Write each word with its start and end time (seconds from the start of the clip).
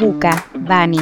VUCA, 0.00 0.46
BANI, 0.60 1.00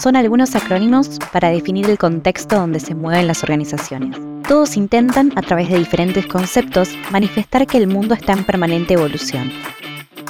son 0.00 0.16
algunos 0.16 0.54
acrónimos 0.54 1.18
para 1.32 1.50
definir 1.50 1.88
el 1.90 1.98
contexto 1.98 2.56
donde 2.56 2.80
se 2.80 2.94
mueven 2.94 3.26
las 3.26 3.42
organizaciones. 3.42 4.16
Todos 4.48 4.76
intentan, 4.76 5.32
a 5.36 5.42
través 5.42 5.68
de 5.68 5.78
diferentes 5.78 6.26
conceptos, 6.26 6.90
manifestar 7.10 7.66
que 7.66 7.78
el 7.78 7.86
mundo 7.86 8.14
está 8.14 8.32
en 8.32 8.44
permanente 8.44 8.94
evolución. 8.94 9.52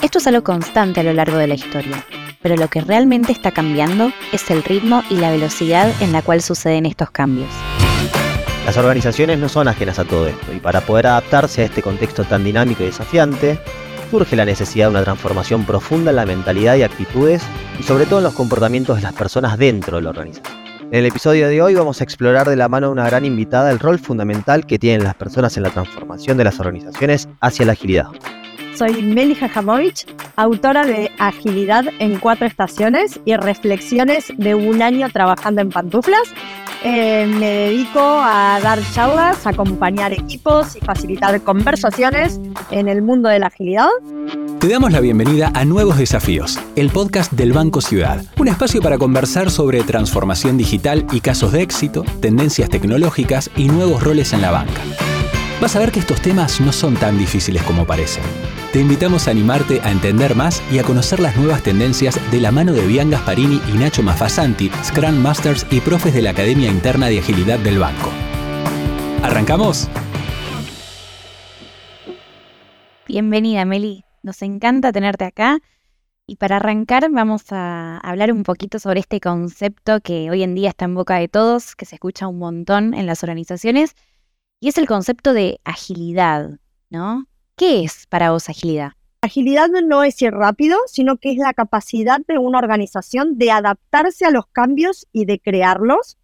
Esto 0.03 0.19
es 0.19 0.26
algo 0.26 0.42
constante 0.42 1.01
a 1.01 1.03
lo 1.03 1.12
largo 1.12 1.37
de 1.37 1.46
la 1.46 1.54
historia, 1.54 2.04
pero 2.42 2.56
lo 2.56 2.69
que 2.69 2.80
realmente 2.80 3.33
está 3.33 3.53
cambiando 3.53 4.13
es 4.33 4.51
el 4.51 4.63
ritmo 4.63 5.03
y 5.08 5.17
la 5.17 5.31
velocidad 5.31 5.90
en 6.01 6.13
la 6.13 6.22
cual 6.22 6.42
suceden 6.42 6.87
estos 6.87 7.11
cambios. 7.11 7.49
Las 8.67 8.76
organizaciones 8.76 9.38
no 9.38 9.49
son 9.49 9.69
ajenas 9.69 9.99
a 9.99 10.04
todo 10.04 10.26
esto 10.26 10.53
y 10.53 10.58
para 10.58 10.81
poder 10.81 11.06
adaptarse 11.06 11.63
a 11.63 11.65
este 11.67 11.83
contexto 11.83 12.24
tan 12.24 12.45
dinámico 12.45 12.83
y 12.83 12.87
desafiante, 12.87 13.58
surge 14.15 14.37
la 14.37 14.44
necesidad 14.44 14.87
de 14.87 14.90
una 14.92 15.03
transformación 15.03 15.65
profunda 15.65 16.10
en 16.10 16.16
la 16.16 16.24
mentalidad 16.24 16.77
y 16.77 16.84
actitudes 16.84 17.42
y 17.80 17.82
sobre 17.82 18.06
todo 18.06 18.20
en 18.20 18.24
los 18.24 18.34
comportamientos 18.34 18.95
de 18.95 19.02
las 19.02 19.12
personas 19.12 19.59
dentro 19.59 19.96
de 19.96 20.04
la 20.04 20.10
organización. 20.10 20.56
En 20.92 21.00
el 21.00 21.06
episodio 21.06 21.48
de 21.48 21.60
hoy 21.60 21.74
vamos 21.74 22.00
a 22.00 22.04
explorar 22.04 22.48
de 22.48 22.54
la 22.54 22.68
mano 22.68 22.87
de 22.87 22.92
una 22.92 23.06
gran 23.06 23.24
invitada 23.24 23.73
el 23.73 23.80
rol 23.80 23.98
fundamental 23.98 24.66
que 24.66 24.78
tienen 24.78 25.02
las 25.02 25.16
personas 25.16 25.56
en 25.56 25.64
la 25.64 25.70
transformación 25.70 26.37
de 26.37 26.45
las 26.45 26.60
organizaciones 26.60 27.28
hacia 27.40 27.66
la 27.66 27.73
agilidad. 27.73 28.06
Soy 28.77 29.02
Meli 29.02 29.34
Jajamovich, 29.34 30.06
autora 30.37 30.87
de 30.87 31.10
Agilidad 31.18 31.84
en 31.98 32.20
cuatro 32.20 32.46
estaciones 32.46 33.18
y 33.24 33.34
reflexiones 33.34 34.32
de 34.37 34.54
un 34.54 34.80
año 34.80 35.09
trabajando 35.10 35.60
en 35.60 35.70
pantuflas. 35.70 36.23
Eh, 36.87 37.27
me 37.27 37.48
dedico 37.48 37.98
a 37.98 38.61
dar 38.62 38.79
charlas, 38.93 39.47
acompañar 39.47 40.12
equipos 40.12 40.77
y 40.77 40.80
facilitar 40.80 41.41
conversaciones 41.41 42.38
en 42.70 42.88
el 42.88 43.01
mundo 43.01 43.30
de 43.30 43.38
la 43.38 43.47
agilidad. 43.47 43.88
Te 44.60 44.69
damos 44.69 44.93
la 44.93 45.01
bienvenida 45.01 45.51
a 45.55 45.65
Nuevos 45.65 45.97
Desafíos, 45.97 46.60
el 46.77 46.91
podcast 46.91 47.33
del 47.33 47.55
Banco 47.55 47.80
Ciudad, 47.80 48.23
un 48.37 48.48
espacio 48.48 48.83
para 48.83 48.98
conversar 48.98 49.51
sobre 49.51 49.82
transformación 49.82 50.59
digital 50.59 51.07
y 51.10 51.21
casos 51.21 51.52
de 51.52 51.63
éxito, 51.63 52.04
tendencias 52.21 52.68
tecnológicas 52.68 53.51
y 53.57 53.69
nuevos 53.69 54.02
roles 54.02 54.35
en 54.35 54.43
la 54.43 54.51
banca. 54.51 54.82
Vas 55.63 55.76
a 55.76 55.79
ver 55.79 55.91
que 55.91 56.01
estos 56.01 56.21
temas 56.21 56.60
no 56.60 56.71
son 56.71 56.96
tan 56.96 57.16
difíciles 57.16 57.63
como 57.63 57.87
parecen. 57.87 58.24
Te 58.74 58.80
invitamos 58.80 59.28
a 59.28 59.30
animarte 59.30 59.80
a 59.82 59.92
entender 59.92 60.34
más 60.34 60.60
y 60.72 60.80
a 60.80 60.82
conocer 60.82 61.20
las 61.20 61.36
nuevas 61.36 61.62
tendencias 61.62 62.18
de 62.32 62.40
la 62.40 62.50
mano 62.50 62.72
de 62.72 62.84
Bian 62.84 63.08
Gasparini 63.08 63.60
y 63.72 63.78
Nacho 63.78 64.03
Mafasanti, 64.03 64.69
Scrum 64.83 65.14
Masters 65.14 65.64
y 65.70 65.78
profes 65.78 66.12
de 66.12 66.22
la 66.22 66.30
Academia 66.30 66.69
Interna 66.72 67.06
de 67.06 67.20
Agilidad 67.20 67.61
del 67.61 67.78
Banco. 67.78 68.11
¿Arrancamos? 69.22 69.89
Bienvenida, 73.06 73.64
Meli. 73.64 74.05
Nos 74.25 74.42
encanta 74.42 74.91
tenerte 74.91 75.25
acá. 75.25 75.61
Y 76.27 76.34
para 76.34 76.56
arrancar 76.56 77.08
vamos 77.12 77.52
a 77.52 77.98
hablar 77.98 78.33
un 78.33 78.42
poquito 78.42 78.80
sobre 78.80 78.98
este 78.98 79.20
concepto 79.20 80.00
que 80.00 80.33
hoy 80.33 80.42
en 80.42 80.56
día 80.56 80.70
está 80.70 80.86
en 80.86 80.97
boca 80.97 81.14
de 81.14 81.28
todos, 81.28 81.77
que 81.77 81.84
se 81.84 81.95
escucha 81.95 82.27
un 82.27 82.41
montón 82.41 82.92
en 82.95 83.06
las 83.06 83.22
organizaciones, 83.22 83.95
y 84.58 84.67
es 84.67 84.78
el 84.78 84.89
concepto 84.89 85.33
de 85.33 85.61
agilidad, 85.62 86.58
¿no? 86.91 87.28
¿Qué 87.57 87.85
es 87.85 88.09
para 88.09 88.33
vos 88.33 88.49
agilidad? 88.49 88.95
Agilidad 89.21 89.69
no 89.69 90.03
es 90.03 90.21
ir 90.21 90.33
rápido, 90.33 90.77
sino 90.87 91.19
que 91.19 91.31
es 91.31 91.39
la 91.39 91.55
capacidad 91.55 92.21
de 92.27 92.37
una 92.37 92.59
organización 92.59 93.39
de 93.39 93.53
adaptarse 93.53 94.25
a 94.25 94.33
los 94.33 94.49
cambios 94.49 95.07
y 95.13 95.25
de 95.25 95.39
crearlos. 95.39 96.19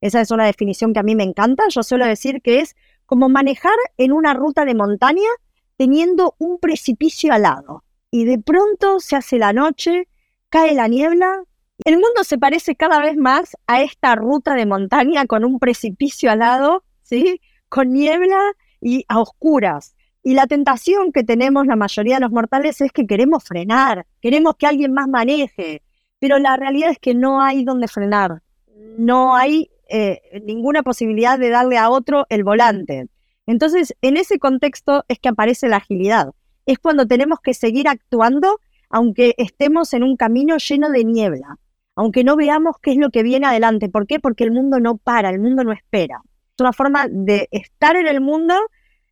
Esa 0.00 0.20
es 0.20 0.30
una 0.30 0.46
definición 0.46 0.92
que 0.92 1.00
a 1.00 1.02
mí 1.02 1.16
me 1.16 1.24
encanta. 1.24 1.64
Yo 1.70 1.82
suelo 1.82 2.06
decir 2.06 2.40
que 2.40 2.60
es 2.60 2.76
como 3.04 3.28
manejar 3.28 3.74
en 3.96 4.12
una 4.12 4.32
ruta 4.32 4.64
de 4.64 4.76
montaña 4.76 5.28
teniendo 5.76 6.36
un 6.38 6.58
precipicio 6.60 7.32
al 7.32 7.42
lado. 7.42 7.82
Y 8.12 8.24
de 8.24 8.38
pronto 8.38 9.00
se 9.00 9.16
hace 9.16 9.38
la 9.38 9.52
noche, 9.52 10.06
cae 10.50 10.72
la 10.74 10.86
niebla. 10.86 11.42
El 11.84 11.94
mundo 11.94 12.22
se 12.22 12.38
parece 12.38 12.76
cada 12.76 13.00
vez 13.00 13.16
más 13.16 13.56
a 13.66 13.82
esta 13.82 14.14
ruta 14.14 14.54
de 14.54 14.66
montaña 14.66 15.26
con 15.26 15.44
un 15.44 15.58
precipicio 15.58 16.30
al 16.30 16.38
lado, 16.38 16.84
¿sí? 17.02 17.40
Con 17.68 17.92
niebla 17.92 18.40
y 18.80 19.04
a 19.08 19.18
oscuras. 19.18 19.95
Y 20.26 20.34
la 20.34 20.48
tentación 20.48 21.12
que 21.12 21.22
tenemos 21.22 21.68
la 21.68 21.76
mayoría 21.76 22.16
de 22.16 22.22
los 22.22 22.32
mortales 22.32 22.80
es 22.80 22.90
que 22.90 23.06
queremos 23.06 23.44
frenar, 23.44 24.06
queremos 24.20 24.56
que 24.56 24.66
alguien 24.66 24.92
más 24.92 25.06
maneje, 25.06 25.82
pero 26.18 26.40
la 26.40 26.56
realidad 26.56 26.90
es 26.90 26.98
que 26.98 27.14
no 27.14 27.40
hay 27.40 27.62
donde 27.62 27.86
frenar, 27.86 28.42
no 28.98 29.36
hay 29.36 29.70
eh, 29.88 30.42
ninguna 30.44 30.82
posibilidad 30.82 31.38
de 31.38 31.50
darle 31.50 31.78
a 31.78 31.90
otro 31.90 32.26
el 32.28 32.42
volante. 32.42 33.06
Entonces, 33.46 33.94
en 34.02 34.16
ese 34.16 34.40
contexto 34.40 35.04
es 35.06 35.20
que 35.20 35.28
aparece 35.28 35.68
la 35.68 35.76
agilidad. 35.76 36.32
Es 36.66 36.80
cuando 36.80 37.06
tenemos 37.06 37.38
que 37.38 37.54
seguir 37.54 37.86
actuando 37.86 38.58
aunque 38.90 39.32
estemos 39.38 39.94
en 39.94 40.02
un 40.02 40.16
camino 40.16 40.56
lleno 40.56 40.90
de 40.90 41.04
niebla, 41.04 41.56
aunque 41.94 42.24
no 42.24 42.34
veamos 42.34 42.78
qué 42.82 42.90
es 42.90 42.96
lo 42.96 43.10
que 43.10 43.22
viene 43.22 43.46
adelante. 43.46 43.88
¿Por 43.88 44.08
qué? 44.08 44.18
Porque 44.18 44.42
el 44.42 44.50
mundo 44.50 44.80
no 44.80 44.96
para, 44.96 45.30
el 45.30 45.38
mundo 45.38 45.62
no 45.62 45.70
espera. 45.70 46.20
Es 46.24 46.60
una 46.60 46.72
forma 46.72 47.06
de 47.08 47.46
estar 47.52 47.94
en 47.94 48.08
el 48.08 48.20
mundo 48.20 48.56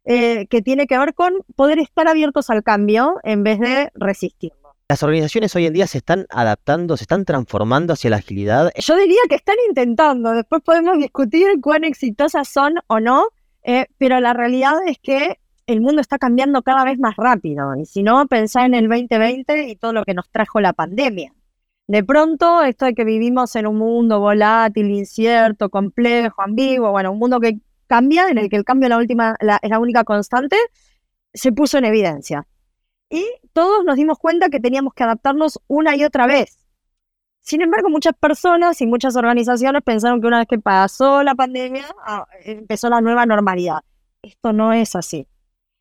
eh, 0.05 0.47
que 0.49 0.63
tiene 0.63 0.87
que 0.87 0.99
ver 0.99 1.15
con 1.15 1.33
poder 1.57 1.79
estar 1.79 2.09
abiertos 2.09 2.51
al 2.51 2.63
cambio 2.63 3.17
en 3.23 3.43
vez 3.43 3.59
de 3.61 3.91
resistirlo. 3.95 4.75
Las 4.89 5.03
organizaciones 5.03 5.57
hoy 5.57 5.67
en 5.67 5.73
día 5.73 5.87
se 5.87 5.99
están 5.99 6.27
adaptando, 6.29 6.99
se 6.99 7.05
están 7.05 7.25
transformando 7.25 7.95
hacia 7.95 8.11
la 8.11 8.17
agilidad. 8.17 8.71
Yo 8.77 8.97
diría 8.97 9.21
que 9.31 9.37
están 9.37 9.57
intentando, 9.67 10.33
después 10.33 10.61
podemos 10.63 10.99
discutir 10.99 11.47
cuán 11.63 11.85
exitosas 11.85 12.49
son 12.49 12.75
o 12.89 13.01
no, 13.01 13.29
eh, 13.63 13.87
pero 13.97 14.21
la 14.21 14.35
realidad 14.35 14.75
es 14.87 14.99
que 14.99 15.39
el 15.67 15.81
mundo 15.81 16.03
está 16.03 16.19
cambiando 16.19 16.63
cada 16.63 16.85
vez 16.85 16.99
más 16.99 17.17
rápido. 17.17 17.75
Y 17.77 17.87
si 17.87 18.03
no, 18.03 18.27
pensá 18.27 18.67
en 18.67 18.75
el 18.75 18.89
2020 18.89 19.69
y 19.69 19.77
todo 19.77 19.95
lo 19.95 20.05
que 20.05 20.13
nos 20.13 20.29
trajo 20.29 20.61
la 20.61 20.75
pandemia. 20.75 21.33
De 21.87 22.03
pronto, 22.03 22.63
esto 22.63 22.87
de 22.87 22.95
que 22.95 23.05
vivimos 23.05 23.57
en 23.57 23.67
un 23.67 23.77
mundo 23.77 24.21
volátil, 24.21 24.91
incierto, 24.91 25.69
complejo, 25.69 26.43
ambiguo, 26.43 26.91
bueno, 26.91 27.13
un 27.13 27.19
mundo 27.19 27.41
que 27.41 27.59
cambia, 27.87 28.29
en 28.29 28.39
el 28.39 28.49
que 28.49 28.57
el 28.57 28.65
cambio 28.65 28.89
la 28.89 28.99
última, 28.99 29.37
es 29.41 29.71
la 29.71 29.79
única 29.79 30.05
constante, 30.05 30.57
se 31.33 31.53
puso 31.53 31.79
en 31.79 31.85
evidencia. 31.85 32.47
Y 33.11 33.25
todos 33.53 33.85
nos 33.85 33.97
dimos 33.97 34.19
cuenta 34.19 34.49
que 34.49 34.61
teníamos 34.61 34.95
que 34.95 35.05
adaptarnos 35.05 35.61
una 35.67 35.97
y 35.97 36.05
otra 36.05 36.27
vez. 36.27 36.65
Sin 37.41 37.61
embargo, 37.61 37.91
muchas 37.91 38.15
personas 38.15 38.81
y 38.81 38.87
muchas 38.87 39.17
organizaciones 39.17 39.83
pensaron 39.83 40.21
que 40.21 40.27
una 40.27 40.39
vez 40.39 40.49
que 40.49 40.59
pasó 40.59 41.23
la 41.23 41.35
pandemia, 41.35 41.85
ah, 42.07 42.27
empezó 42.43 42.89
la 42.89 43.03
nueva 43.03 43.27
normalidad. 43.27 43.81
Esto 44.23 44.53
no 44.55 44.73
es 44.73 44.97
así. 44.97 45.29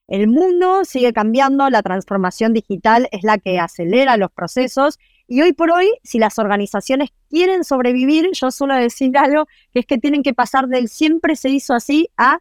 El 0.07 0.27
mundo 0.27 0.83
sigue 0.83 1.13
cambiando, 1.13 1.69
la 1.69 1.81
transformación 1.81 2.51
digital 2.51 3.07
es 3.11 3.23
la 3.23 3.37
que 3.37 3.59
acelera 3.59 4.17
los 4.17 4.29
procesos 4.31 4.99
y 5.27 5.41
hoy 5.41 5.53
por 5.53 5.71
hoy, 5.71 5.89
si 6.03 6.19
las 6.19 6.37
organizaciones 6.39 7.09
quieren 7.29 7.63
sobrevivir, 7.63 8.29
yo 8.33 8.51
suelo 8.51 8.75
decir 8.75 9.17
algo, 9.17 9.47
que 9.71 9.79
es 9.79 9.85
que 9.85 9.97
tienen 9.97 10.23
que 10.23 10.33
pasar 10.33 10.67
del 10.67 10.89
siempre 10.89 11.35
se 11.35 11.49
hizo 11.49 11.73
así 11.73 12.09
a 12.17 12.39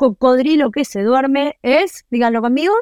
cocodrilo 0.00 0.70
que 0.70 0.86
se 0.86 1.02
duerme 1.02 1.58
es, 1.60 2.06
díganlo 2.10 2.40
conmigo. 2.40 2.72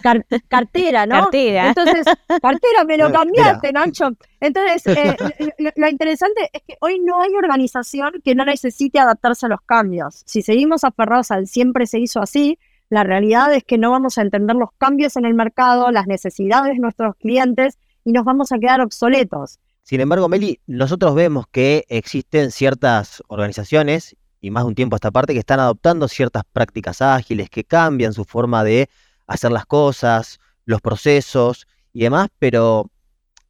cartera, 0.48 1.04
¿no? 1.04 1.22
Cartera. 1.22 1.68
Entonces, 1.68 2.06
cartera, 2.40 2.84
me 2.86 2.96
lo 2.96 3.10
cambiaste, 3.10 3.72
Nacho. 3.72 4.10
Entonces, 4.38 4.86
eh, 4.86 5.16
lo, 5.76 5.88
interesante 5.88 6.48
es 6.52 6.62
que 6.62 6.76
hoy 6.80 7.00
no 7.00 7.20
hay 7.22 7.34
organización 7.34 8.22
que 8.24 8.36
no 8.36 8.44
necesite 8.44 9.00
adaptarse 9.00 9.46
a 9.46 9.48
los 9.48 9.62
cambios. 9.62 10.22
Si 10.24 10.42
seguimos 10.42 10.84
aferrados 10.84 11.32
al 11.32 11.48
siempre 11.48 11.88
se 11.88 11.98
hizo 11.98 12.20
así, 12.20 12.56
la 12.88 13.02
realidad 13.02 13.52
es 13.52 13.64
que 13.64 13.76
no 13.76 13.90
vamos 13.90 14.16
a 14.16 14.22
entender 14.22 14.54
los 14.54 14.70
cambios 14.78 15.16
en 15.16 15.24
el 15.24 15.34
mercado, 15.34 15.90
las 15.90 16.06
necesidades 16.06 16.74
de 16.74 16.78
nuestros 16.78 17.16
clientes 17.16 17.78
y 18.04 18.12
nos 18.12 18.24
vamos 18.24 18.52
a 18.52 18.58
quedar 18.58 18.80
obsoletos. 18.80 19.58
Sin 19.82 20.00
embargo, 20.00 20.28
Meli, 20.28 20.60
nosotros 20.66 21.14
vemos 21.14 21.46
que 21.50 21.84
existen 21.88 22.50
ciertas 22.50 23.22
organizaciones, 23.26 24.16
y 24.40 24.50
más 24.50 24.64
de 24.64 24.68
un 24.68 24.74
tiempo 24.74 24.94
a 24.94 24.98
esta 24.98 25.10
parte, 25.10 25.32
que 25.32 25.40
están 25.40 25.60
adoptando 25.60 26.08
ciertas 26.08 26.44
prácticas 26.52 27.02
ágiles, 27.02 27.50
que 27.50 27.64
cambian 27.64 28.12
su 28.12 28.24
forma 28.24 28.64
de 28.64 28.88
hacer 29.26 29.50
las 29.50 29.66
cosas, 29.66 30.38
los 30.64 30.80
procesos 30.80 31.66
y 31.92 32.02
demás, 32.02 32.28
pero 32.38 32.90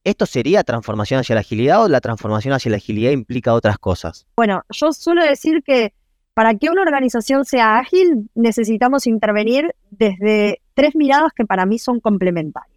¿esto 0.05 0.27
sería 0.27 0.65
transformación 0.65 1.21
hacia 1.21 1.35
la 1.35 1.41
agilidad 1.43 1.85
o 1.85 1.89
la 1.89 2.01
transformación 2.01 2.55
hacia 2.55 2.71
la 2.71 2.79
agilidad 2.79 3.11
implica 3.11 3.55
otras 3.55 3.79
cosas? 3.79 4.27
Bueno, 4.37 4.63
yo 4.71 4.93
suelo 4.93 5.23
decir 5.25 5.63
que 5.63 5.93
para 6.35 6.55
que 6.55 6.71
una 6.71 6.83
organización 6.83 7.45
sea 7.45 7.79
ágil 7.79 8.31
necesitamos 8.35 9.07
intervenir 9.07 9.75
desde 9.91 10.63
tres 10.75 10.95
miradas 10.95 11.33
que 11.37 11.45
para 11.45 11.67
mí 11.67 11.79
son 11.79 12.01
complementarias. 12.01 12.72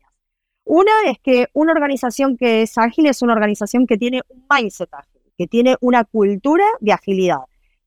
Una 0.65 0.91
es 1.05 1.19
que 1.19 1.47
una 1.53 1.73
organización 1.73 2.37
que 2.37 2.63
es 2.63 2.77
ágil 2.77 3.05
es 3.05 3.21
una 3.21 3.33
organización 3.33 3.85
que 3.85 3.97
tiene 3.97 4.21
un 4.29 4.45
mindset 4.49 4.91
ágil, 4.91 5.21
que 5.37 5.47
tiene 5.47 5.77
una 5.79 6.03
cultura 6.03 6.65
de 6.79 6.91
agilidad, 6.91 7.41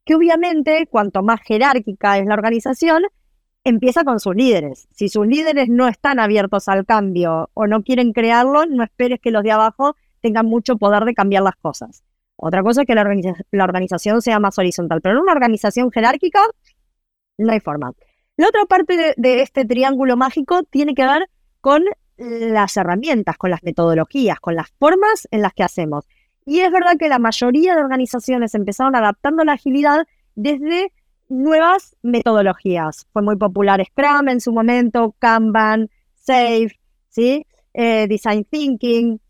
que 0.05 0.15
obviamente 0.15 0.87
cuanto 0.89 1.25
más 1.25 1.41
jerárquica 1.43 2.19
es 2.19 2.27
la 2.27 2.35
organización, 2.35 3.03
empieza 3.65 4.05
con 4.05 4.21
sus 4.21 4.37
líderes. 4.37 4.87
Si 4.93 5.09
sus 5.09 5.27
líderes 5.27 5.69
no 5.69 5.89
están 5.89 6.21
abiertos 6.21 6.69
al 6.69 6.87
cambio 6.87 7.51
o 7.53 7.67
no 7.67 7.83
quieren 7.83 8.13
crearlo, 8.13 8.65
no 8.67 8.85
esperes 8.85 9.19
que 9.21 9.33
los 9.33 9.43
de 9.43 9.51
abajo 9.51 9.97
tengan 10.21 10.47
mucho 10.47 10.77
poder 10.77 11.05
de 11.05 11.15
cambiar 11.15 11.43
las 11.43 11.57
cosas. 11.57 12.05
Otra 12.37 12.63
cosa 12.63 12.83
es 12.83 12.87
que 12.87 12.95
la, 12.95 13.65
organización 13.65 14.23
sea 14.23 14.39
más 14.39 14.57
horizontal, 14.57 15.01
pero 15.01 15.17
en 15.17 15.23
una 15.23 15.33
organización 15.33 15.91
jerárquica 15.91 16.41
no 17.39 17.53
hay 17.53 17.59
forma. 17.59 17.93
La 18.37 18.47
otra 18.47 18.65
parte 18.67 19.15
de 19.17 19.43
este 19.43 19.65
triángulo 19.65 20.17
mágico 20.17 20.63
tiene 20.63 20.95
que 20.95 21.05
ver 21.05 21.29
con 21.61 21.83
las 22.19 22.77
herramientas, 22.77 23.39
con 23.39 23.51
las 23.51 23.63
metodologías, 23.63 24.41
con 24.41 24.57
las 24.57 24.71
formas 24.79 25.29
en 25.31 25.43
las 25.43 25.55
que 25.55 25.63
hacemos. 25.63 26.05
Y 26.45 26.61
es 26.61 26.73
verdad 26.73 26.97
que 26.99 27.09
la 27.09 27.19
mayoría 27.19 27.75
de 27.75 27.83
organizaciones 27.83 28.55
empezaron 28.55 28.97
adaptando 28.97 29.45
la 29.45 29.53
agilidad 29.53 30.07
desde 30.35 30.93
nuevas 31.29 31.97
metodologías. 32.03 33.07
Fue 33.13 33.23
muy 33.23 33.37
popular 33.37 33.85
Scrum 33.85 34.29
en 34.29 34.41
su 34.41 34.53
momento, 34.53 35.15
Kanban, 35.19 35.91
Safe, 36.15 36.79
¿sí? 37.09 37.47
Eh, 37.75 38.07
Design 38.09 38.45
Thinking. 38.45 39.21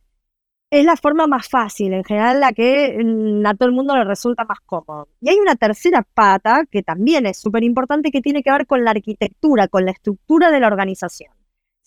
Es 0.70 0.85
la 0.85 0.96
forma 0.96 1.26
más 1.26 1.49
fácil, 1.49 1.94
en 1.94 2.05
general 2.05 2.40
la 2.40 2.52
que 2.52 2.99
mm, 3.02 3.46
a 3.46 3.55
todo 3.55 3.70
el 3.70 3.75
mundo 3.75 3.96
le 3.96 4.05
resulta 4.05 4.44
más 4.44 4.61
cómodo. 4.67 5.08
Y 5.20 5.31
hay 5.31 5.38
una 5.38 5.56
tercera 5.56 6.06
pata 6.14 6.64
que 6.70 6.82
también 6.82 7.26
es 7.26 7.38
súper 7.38 7.64
importante 7.64 8.11
que 8.11 8.20
tiene 8.20 8.43
que 8.43 8.52
ver 8.52 8.67
con 8.67 8.85
la 8.85 8.90
arquitectura, 8.90 9.69
con 9.69 9.87
la 9.87 9.93
estructura 9.93 10.50
de 10.50 10.61
la 10.61 10.67
organización. 10.67 11.38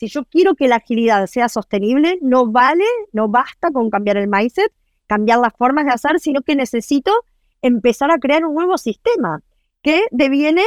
Si 0.01 0.07
yo 0.07 0.25
quiero 0.25 0.55
que 0.55 0.67
la 0.67 0.77
agilidad 0.77 1.27
sea 1.27 1.47
sostenible, 1.47 2.17
no 2.23 2.47
vale, 2.47 2.85
no 3.13 3.27
basta 3.27 3.69
con 3.69 3.91
cambiar 3.91 4.17
el 4.17 4.27
mindset, 4.27 4.73
cambiar 5.05 5.37
las 5.37 5.53
formas 5.53 5.85
de 5.85 5.91
hacer, 5.91 6.19
sino 6.19 6.41
que 6.41 6.55
necesito 6.55 7.11
empezar 7.61 8.09
a 8.09 8.17
crear 8.17 8.43
un 8.43 8.55
nuevo 8.55 8.79
sistema 8.79 9.43
que 9.83 10.05
deviene 10.09 10.63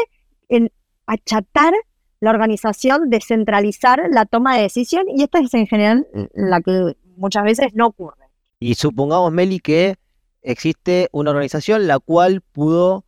en 0.48 0.70
achatar 1.06 1.74
la 2.20 2.30
organización, 2.30 3.10
descentralizar 3.10 4.04
la 4.12 4.24
toma 4.24 4.54
de 4.54 4.62
decisión 4.62 5.06
y 5.08 5.24
esta 5.24 5.40
es 5.40 5.52
en 5.52 5.66
general 5.66 6.06
la 6.32 6.60
que 6.60 6.96
muchas 7.16 7.42
veces 7.42 7.74
no 7.74 7.88
ocurre. 7.88 8.26
Y 8.60 8.76
supongamos, 8.76 9.32
Meli, 9.32 9.58
que 9.58 9.96
existe 10.42 11.08
una 11.10 11.32
organización 11.32 11.88
la 11.88 11.98
cual 11.98 12.40
pudo 12.40 13.04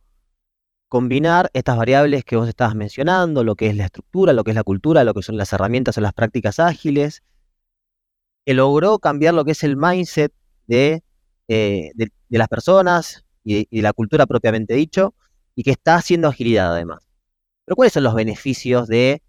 combinar 0.87 1.49
estas 1.53 1.77
variables 1.77 2.23
que 2.23 2.35
vos 2.35 2.47
estabas 2.47 2.75
mencionando, 2.75 3.43
lo 3.43 3.55
que 3.55 3.67
es 3.67 3.75
la 3.75 3.85
estructura, 3.85 4.33
lo 4.33 4.43
que 4.43 4.51
es 4.51 4.55
la 4.55 4.63
cultura, 4.63 5.03
lo 5.03 5.13
que 5.13 5.21
son 5.21 5.37
las 5.37 5.51
herramientas 5.53 5.97
o 5.97 6.01
las 6.01 6.13
prácticas 6.13 6.59
ágiles, 6.59 7.23
que 8.45 8.53
logró 8.53 8.99
cambiar 8.99 9.33
lo 9.33 9.43
que 9.43 9.51
es 9.51 9.63
el 9.63 9.75
mindset 9.75 10.31
de, 10.67 11.03
eh, 11.47 11.91
de, 11.95 12.11
las 12.29 12.47
personas 12.47 13.25
y, 13.43 13.67
y, 13.69 13.81
la 13.81 13.93
cultura 13.93 14.25
propiamente 14.25 14.73
dicho, 14.75 15.13
y 15.55 15.63
que 15.63 15.71
está 15.71 15.95
haciendo 15.95 16.29
agilidad 16.29 16.73
además. 16.73 17.07
Pero 17.65 17.75
¿cuáles 17.75 17.93
son 17.93 18.03
los 18.03 18.15
beneficios 18.15 18.87
de 18.87 19.21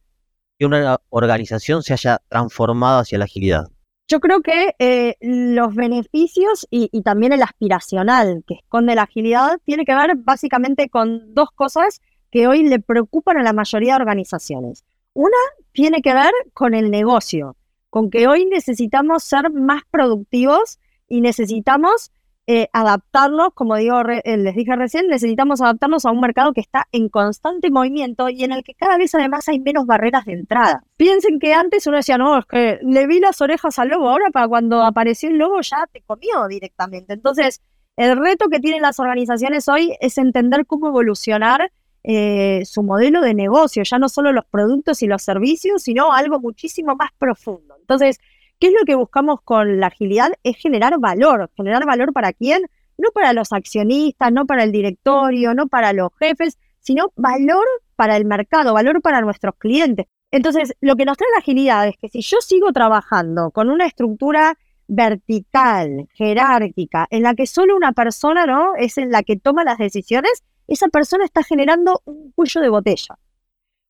que 0.58 0.66
una 0.66 1.00
organización 1.08 1.82
se 1.82 1.92
haya 1.94 2.20
transformado 2.28 3.00
hacia 3.00 3.18
la 3.18 3.24
agilidad? 3.24 3.68
Yo 4.08 4.20
creo 4.20 4.40
que 4.40 4.74
eh, 4.78 5.16
los 5.20 5.74
beneficios 5.74 6.66
y, 6.70 6.88
y, 6.92 7.02
también 7.02 7.34
el 7.34 7.42
aspiracional 7.42 8.42
que 8.46 8.54
esconde 8.54 8.94
la 8.94 9.02
agilidad 9.02 9.60
tiene 9.66 9.84
que 9.84 9.94
ver 9.94 10.16
básicamente 10.16 10.88
con 10.88 11.34
dos 11.34 11.50
cosas 11.50 12.00
que 12.30 12.46
hoy 12.46 12.62
le 12.62 12.80
preocupan 12.80 13.36
a 13.36 13.42
la 13.42 13.52
mayoría 13.52 13.94
de 13.94 14.00
organizaciones. 14.00 14.84
Una 15.12 15.36
tiene 15.72 16.00
que 16.00 16.14
ver 16.14 16.32
con 16.54 16.74
el 16.74 16.90
negocio, 16.90 17.56
con 17.90 18.10
que 18.10 18.26
hoy 18.28 18.46
necesitamos 18.46 19.24
ser 19.24 19.50
más 19.52 19.82
productivos 19.90 20.78
y 21.06 21.20
necesitamos 21.20 22.10
eh, 22.50 22.70
adaptarnos, 22.72 23.50
como 23.52 23.76
digo, 23.76 24.00
eh, 24.08 24.36
les 24.38 24.56
dije 24.56 24.74
recién, 24.74 25.06
necesitamos 25.06 25.60
adaptarnos 25.60 26.06
a 26.06 26.10
un 26.10 26.20
mercado 26.20 26.54
que 26.54 26.62
está 26.62 26.88
en 26.92 27.10
constante 27.10 27.70
movimiento 27.70 28.30
y 28.30 28.42
en 28.42 28.52
el 28.52 28.64
que 28.64 28.72
cada 28.72 28.96
vez 28.96 29.14
además 29.14 29.46
hay 29.50 29.60
menos 29.60 29.84
barreras 29.84 30.24
de 30.24 30.32
entrada. 30.32 30.82
Piensen 30.96 31.40
que 31.40 31.52
antes 31.52 31.86
uno 31.86 31.98
decía, 31.98 32.16
no, 32.16 32.38
es 32.38 32.46
que 32.46 32.78
le 32.80 33.06
vi 33.06 33.20
las 33.20 33.42
orejas 33.42 33.78
al 33.78 33.88
lobo, 33.88 34.08
ahora 34.08 34.30
para 34.32 34.48
cuando 34.48 34.82
apareció 34.82 35.28
el 35.28 35.36
lobo 35.36 35.60
ya 35.60 35.86
te 35.92 36.00
comió 36.00 36.48
directamente. 36.48 37.12
Entonces, 37.12 37.60
el 37.98 38.16
reto 38.16 38.48
que 38.48 38.60
tienen 38.60 38.80
las 38.80 38.98
organizaciones 38.98 39.68
hoy 39.68 39.94
es 40.00 40.16
entender 40.16 40.64
cómo 40.64 40.88
evolucionar 40.88 41.70
eh, 42.02 42.62
su 42.64 42.82
modelo 42.82 43.20
de 43.20 43.34
negocio, 43.34 43.82
ya 43.82 43.98
no 43.98 44.08
solo 44.08 44.32
los 44.32 44.46
productos 44.46 45.02
y 45.02 45.06
los 45.06 45.22
servicios, 45.22 45.82
sino 45.82 46.14
algo 46.14 46.40
muchísimo 46.40 46.96
más 46.96 47.10
profundo. 47.18 47.76
Entonces, 47.78 48.20
¿Qué 48.58 48.68
es 48.68 48.72
lo 48.72 48.84
que 48.84 48.96
buscamos 48.96 49.40
con 49.42 49.78
la 49.78 49.86
agilidad? 49.86 50.32
Es 50.42 50.56
generar 50.56 50.98
valor. 50.98 51.50
¿Generar 51.56 51.86
valor 51.86 52.12
para 52.12 52.32
quién? 52.32 52.62
No 52.96 53.10
para 53.12 53.32
los 53.32 53.52
accionistas, 53.52 54.32
no 54.32 54.46
para 54.46 54.64
el 54.64 54.72
directorio, 54.72 55.54
no 55.54 55.68
para 55.68 55.92
los 55.92 56.10
jefes, 56.18 56.58
sino 56.80 57.12
valor 57.14 57.64
para 57.94 58.16
el 58.16 58.24
mercado, 58.24 58.74
valor 58.74 59.00
para 59.00 59.20
nuestros 59.20 59.54
clientes. 59.56 60.06
Entonces, 60.30 60.74
lo 60.80 60.96
que 60.96 61.04
nos 61.04 61.16
trae 61.16 61.30
la 61.32 61.38
agilidad 61.38 61.86
es 61.86 61.96
que 61.96 62.08
si 62.08 62.20
yo 62.20 62.38
sigo 62.40 62.72
trabajando 62.72 63.50
con 63.50 63.70
una 63.70 63.86
estructura 63.86 64.58
vertical, 64.88 66.08
jerárquica, 66.14 67.06
en 67.10 67.22
la 67.22 67.34
que 67.34 67.46
solo 67.46 67.76
una 67.76 67.92
persona 67.92 68.46
¿no? 68.46 68.74
es 68.76 68.98
en 68.98 69.10
la 69.10 69.22
que 69.22 69.36
toma 69.36 69.64
las 69.64 69.78
decisiones, 69.78 70.42
esa 70.66 70.88
persona 70.88 71.24
está 71.24 71.42
generando 71.42 72.02
un 72.04 72.32
cuello 72.32 72.60
de 72.60 72.68
botella. 72.68 73.18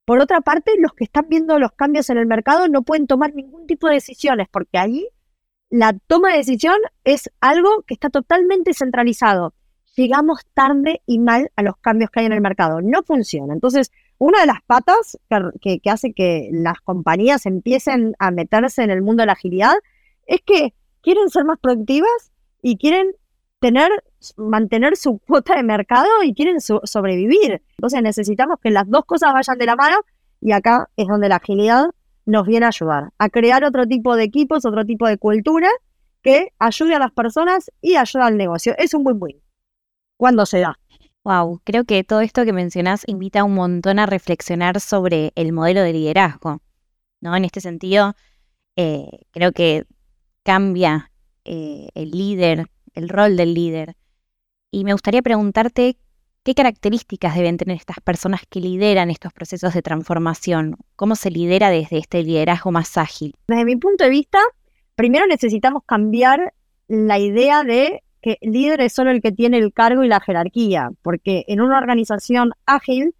Por 0.08 0.20
otra 0.20 0.40
parte, 0.40 0.72
los 0.78 0.94
que 0.94 1.04
están 1.04 1.26
viendo 1.28 1.58
los 1.58 1.72
cambios 1.72 2.08
en 2.08 2.16
el 2.16 2.24
mercado 2.24 2.66
no 2.66 2.80
pueden 2.80 3.06
tomar 3.06 3.34
ningún 3.34 3.66
tipo 3.66 3.88
de 3.88 3.96
decisiones, 3.96 4.48
porque 4.50 4.78
ahí 4.78 5.06
la 5.68 5.92
toma 6.06 6.30
de 6.30 6.38
decisión 6.38 6.78
es 7.04 7.28
algo 7.42 7.82
que 7.86 7.92
está 7.92 8.08
totalmente 8.08 8.72
centralizado. 8.72 9.52
Llegamos 9.96 10.46
tarde 10.54 11.02
y 11.04 11.18
mal 11.18 11.52
a 11.56 11.62
los 11.62 11.76
cambios 11.76 12.08
que 12.08 12.20
hay 12.20 12.26
en 12.26 12.32
el 12.32 12.40
mercado. 12.40 12.80
No 12.80 13.02
funciona. 13.02 13.52
Entonces, 13.52 13.92
una 14.16 14.40
de 14.40 14.46
las 14.46 14.62
patas 14.62 15.18
que, 15.60 15.78
que, 15.78 15.90
hace 15.90 16.14
que 16.14 16.48
las 16.52 16.80
compañías 16.80 17.44
empiecen 17.44 18.14
a 18.18 18.30
meterse 18.30 18.82
en 18.84 18.90
el 18.90 19.02
mundo 19.02 19.20
de 19.20 19.26
la 19.26 19.34
agilidad 19.34 19.74
es 20.26 20.40
que 20.40 20.72
quieren 21.02 21.28
ser 21.28 21.44
más 21.44 21.58
productivas 21.60 22.32
y 22.62 22.78
quieren 22.78 23.12
tener, 23.60 23.90
mantener 24.36 24.96
su 24.96 25.18
cuota 25.18 25.56
de 25.56 25.62
mercado 25.62 26.08
y 26.24 26.34
quieren 26.34 26.60
sobrevivir. 26.60 27.62
Entonces 27.78 28.02
necesitamos 28.02 28.58
que 28.60 28.70
las 28.70 28.88
dos 28.88 29.04
cosas 29.04 29.32
vayan 29.32 29.58
de 29.58 29.66
la 29.66 29.76
mano 29.76 29.96
y 30.40 30.52
acá 30.52 30.88
es 30.96 31.06
donde 31.06 31.28
la 31.28 31.36
agilidad 31.36 31.86
nos 32.26 32.46
viene 32.46 32.66
a 32.66 32.68
ayudar, 32.68 33.10
a 33.18 33.28
crear 33.28 33.64
otro 33.64 33.86
tipo 33.86 34.16
de 34.16 34.24
equipos, 34.24 34.64
otro 34.64 34.84
tipo 34.84 35.06
de 35.06 35.18
cultura 35.18 35.68
que 36.22 36.52
ayude 36.58 36.94
a 36.94 36.98
las 36.98 37.12
personas 37.12 37.70
y 37.80 37.96
ayude 37.96 38.22
al 38.22 38.36
negocio. 38.36 38.74
Es 38.76 38.92
un 38.94 39.06
win-win. 39.06 39.40
¿Cuándo 40.16 40.44
se 40.46 40.60
da? 40.60 40.78
Wow, 41.24 41.60
creo 41.64 41.84
que 41.84 42.04
todo 42.04 42.20
esto 42.20 42.44
que 42.44 42.52
mencionás 42.52 43.02
invita 43.06 43.44
un 43.44 43.54
montón 43.54 43.98
a 43.98 44.06
reflexionar 44.06 44.80
sobre 44.80 45.32
el 45.36 45.52
modelo 45.52 45.82
de 45.82 45.92
liderazgo. 45.92 46.60
¿no? 47.20 47.36
En 47.36 47.44
este 47.44 47.60
sentido, 47.60 48.14
eh, 48.76 49.08
creo 49.30 49.52
que 49.52 49.84
cambia 50.42 51.10
eh, 51.44 51.88
el 51.94 52.10
líder 52.10 52.68
el 52.98 53.08
rol 53.08 53.36
del 53.36 53.54
líder. 53.54 53.96
Y 54.70 54.84
me 54.84 54.92
gustaría 54.92 55.22
preguntarte 55.22 55.96
qué 56.44 56.54
características 56.54 57.34
deben 57.34 57.56
tener 57.56 57.76
estas 57.76 58.00
personas 58.00 58.42
que 58.48 58.60
lideran 58.60 59.10
estos 59.10 59.32
procesos 59.32 59.74
de 59.74 59.82
transformación. 59.82 60.76
¿Cómo 60.96 61.14
se 61.14 61.30
lidera 61.30 61.70
desde 61.70 61.98
este 61.98 62.22
liderazgo 62.22 62.70
más 62.70 62.96
ágil? 62.96 63.34
Desde 63.48 63.64
mi 63.64 63.76
punto 63.76 64.04
de 64.04 64.10
vista, 64.10 64.38
primero 64.94 65.26
necesitamos 65.26 65.82
cambiar 65.86 66.54
la 66.86 67.18
idea 67.18 67.64
de 67.64 68.02
que 68.20 68.38
el 68.40 68.52
líder 68.52 68.80
es 68.80 68.92
solo 68.92 69.10
el 69.10 69.22
que 69.22 69.32
tiene 69.32 69.58
el 69.58 69.72
cargo 69.72 70.04
y 70.04 70.08
la 70.08 70.20
jerarquía, 70.20 70.90
porque 71.02 71.44
en 71.48 71.60
una 71.60 71.78
organización 71.78 72.52
ágil 72.66 73.14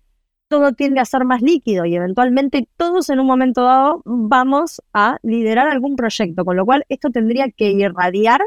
todo 0.48 0.72
tiende 0.72 1.00
a 1.00 1.04
ser 1.04 1.24
más 1.24 1.42
líquido 1.42 1.84
y 1.84 1.94
eventualmente 1.94 2.66
todos 2.76 3.10
en 3.10 3.20
un 3.20 3.26
momento 3.26 3.62
dado 3.64 4.02
vamos 4.04 4.82
a 4.94 5.18
liderar 5.22 5.68
algún 5.68 5.96
proyecto, 5.96 6.44
con 6.44 6.56
lo 6.56 6.64
cual 6.64 6.84
esto 6.88 7.10
tendría 7.10 7.50
que 7.50 7.70
irradiar 7.70 8.40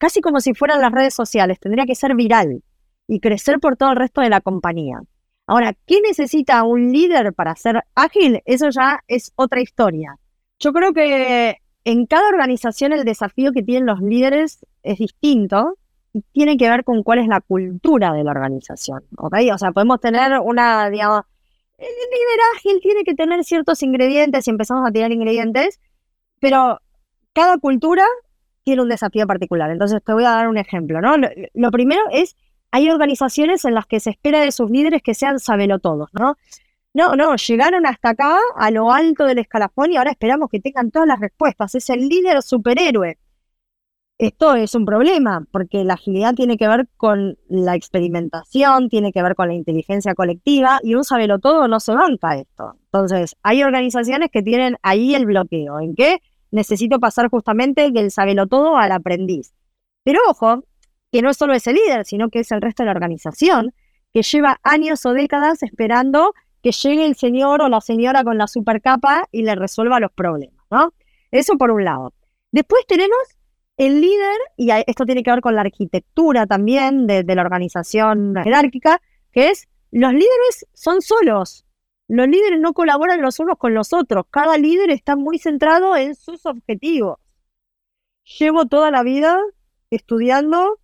casi 0.00 0.22
como 0.22 0.40
si 0.40 0.54
fueran 0.54 0.80
las 0.80 0.92
redes 0.92 1.14
sociales, 1.14 1.60
tendría 1.60 1.84
que 1.84 1.94
ser 1.94 2.16
viral 2.16 2.62
y 3.06 3.20
crecer 3.20 3.60
por 3.60 3.76
todo 3.76 3.90
el 3.90 3.96
resto 3.96 4.22
de 4.22 4.30
la 4.30 4.40
compañía. 4.40 5.02
Ahora, 5.46 5.74
¿qué 5.86 6.00
necesita 6.00 6.64
un 6.64 6.90
líder 6.90 7.34
para 7.34 7.54
ser 7.54 7.84
ágil? 7.94 8.40
Eso 8.46 8.70
ya 8.70 9.00
es 9.08 9.32
otra 9.36 9.60
historia. 9.60 10.16
Yo 10.58 10.72
creo 10.72 10.94
que 10.94 11.58
en 11.84 12.06
cada 12.06 12.28
organización 12.28 12.94
el 12.94 13.04
desafío 13.04 13.52
que 13.52 13.62
tienen 13.62 13.86
los 13.86 14.00
líderes 14.00 14.64
es 14.82 14.98
distinto 14.98 15.76
y 16.14 16.22
tiene 16.32 16.56
que 16.56 16.70
ver 16.70 16.82
con 16.82 17.02
cuál 17.02 17.18
es 17.18 17.28
la 17.28 17.42
cultura 17.42 18.14
de 18.14 18.24
la 18.24 18.30
organización. 18.30 19.04
O 19.18 19.28
sea, 19.58 19.72
podemos 19.72 20.00
tener 20.00 20.38
una, 20.40 20.88
digamos, 20.88 21.24
el 21.76 21.86
líder 21.88 22.40
ágil 22.56 22.80
tiene 22.80 23.04
que 23.04 23.14
tener 23.14 23.44
ciertos 23.44 23.82
ingredientes 23.82 24.46
y 24.46 24.50
empezamos 24.50 24.88
a 24.88 24.92
tirar 24.92 25.12
ingredientes, 25.12 25.78
pero 26.40 26.78
cada 27.34 27.58
cultura 27.58 28.06
tiene 28.64 28.82
un 28.82 28.88
desafío 28.88 29.26
particular. 29.26 29.70
Entonces 29.70 30.02
te 30.04 30.12
voy 30.12 30.24
a 30.24 30.30
dar 30.30 30.48
un 30.48 30.58
ejemplo, 30.58 31.00
¿no? 31.00 31.16
Lo, 31.54 31.70
primero 31.70 32.02
es, 32.12 32.36
hay 32.70 32.90
organizaciones 32.90 33.64
en 33.64 33.74
las 33.74 33.86
que 33.86 34.00
se 34.00 34.10
espera 34.10 34.40
de 34.40 34.52
sus 34.52 34.70
líderes 34.70 35.02
que 35.02 35.14
sean 35.14 35.38
sabelotodos, 35.38 36.10
¿no? 36.12 36.36
No, 36.92 37.14
no, 37.14 37.36
llegaron 37.36 37.86
hasta 37.86 38.10
acá, 38.10 38.36
a 38.56 38.70
lo 38.72 38.92
alto 38.92 39.24
del 39.24 39.38
escalafón 39.38 39.92
y 39.92 39.96
ahora 39.96 40.10
esperamos 40.10 40.48
que 40.50 40.60
tengan 40.60 40.90
todas 40.90 41.06
las 41.06 41.20
respuestas. 41.20 41.74
Es 41.76 41.88
el 41.88 42.08
líder 42.08 42.42
superhéroe. 42.42 43.18
Esto 44.20 44.54
es 44.54 44.74
un 44.74 44.84
problema, 44.84 45.46
porque 45.50 45.82
la 45.82 45.94
agilidad 45.94 46.34
tiene 46.34 46.58
que 46.58 46.68
ver 46.68 46.88
con 46.98 47.38
la 47.48 47.74
experimentación, 47.74 48.90
tiene 48.90 49.12
que 49.12 49.22
ver 49.22 49.34
con 49.34 49.48
la 49.48 49.54
inteligencia 49.54 50.14
colectiva, 50.14 50.78
y 50.82 50.94
un 50.94 51.04
sabelotodo 51.04 51.68
no 51.68 51.80
se 51.80 51.94
banca 51.94 52.36
esto. 52.36 52.74
Entonces, 52.92 53.34
hay 53.42 53.62
organizaciones 53.62 54.28
que 54.30 54.42
tienen 54.42 54.76
ahí 54.82 55.14
el 55.14 55.24
bloqueo, 55.24 55.80
en 55.80 55.94
qué? 55.94 56.20
Necesito 56.50 56.98
pasar 56.98 57.28
justamente 57.28 57.90
del 57.90 58.10
sabelo 58.10 58.46
todo 58.46 58.76
al 58.76 58.92
aprendiz. 58.92 59.52
Pero 60.04 60.20
ojo, 60.28 60.64
que 61.12 61.22
no 61.22 61.30
es 61.30 61.36
solo 61.36 61.54
ese 61.54 61.72
líder, 61.72 62.04
sino 62.04 62.28
que 62.28 62.40
es 62.40 62.52
el 62.52 62.60
resto 62.60 62.82
de 62.82 62.86
la 62.86 62.92
organización, 62.92 63.74
que 64.12 64.22
lleva 64.22 64.58
años 64.62 65.04
o 65.06 65.12
décadas 65.12 65.62
esperando 65.62 66.34
que 66.62 66.72
llegue 66.72 67.06
el 67.06 67.16
señor 67.16 67.62
o 67.62 67.68
la 67.68 67.80
señora 67.80 68.24
con 68.24 68.38
la 68.38 68.46
supercapa 68.46 69.28
y 69.32 69.42
le 69.42 69.54
resuelva 69.54 70.00
los 70.00 70.12
problemas, 70.12 70.64
¿no? 70.70 70.92
Eso 71.30 71.56
por 71.56 71.70
un 71.70 71.84
lado. 71.84 72.12
Después 72.52 72.84
tenemos 72.86 73.18
el 73.76 74.00
líder, 74.00 74.36
y 74.56 74.70
esto 74.86 75.06
tiene 75.06 75.22
que 75.22 75.30
ver 75.30 75.40
con 75.40 75.54
la 75.54 75.62
arquitectura 75.62 76.46
también 76.46 77.06
de, 77.06 77.22
de 77.22 77.34
la 77.34 77.42
organización 77.42 78.34
jerárquica, 78.42 79.00
que 79.32 79.50
es 79.50 79.68
los 79.90 80.12
líderes 80.12 80.66
son 80.74 81.00
solos. 81.00 81.64
Los 82.12 82.26
líderes 82.26 82.58
no 82.58 82.72
colaboran 82.72 83.22
los 83.22 83.38
unos 83.38 83.56
con 83.56 83.72
los 83.72 83.92
otros. 83.92 84.24
Cada 84.32 84.58
líder 84.58 84.90
está 84.90 85.14
muy 85.14 85.38
centrado 85.38 85.96
en 85.96 86.16
sus 86.16 86.44
objetivos. 86.44 87.20
Llevo 88.40 88.66
toda 88.66 88.90
la 88.90 89.04
vida 89.04 89.38
estudiando, 89.90 90.80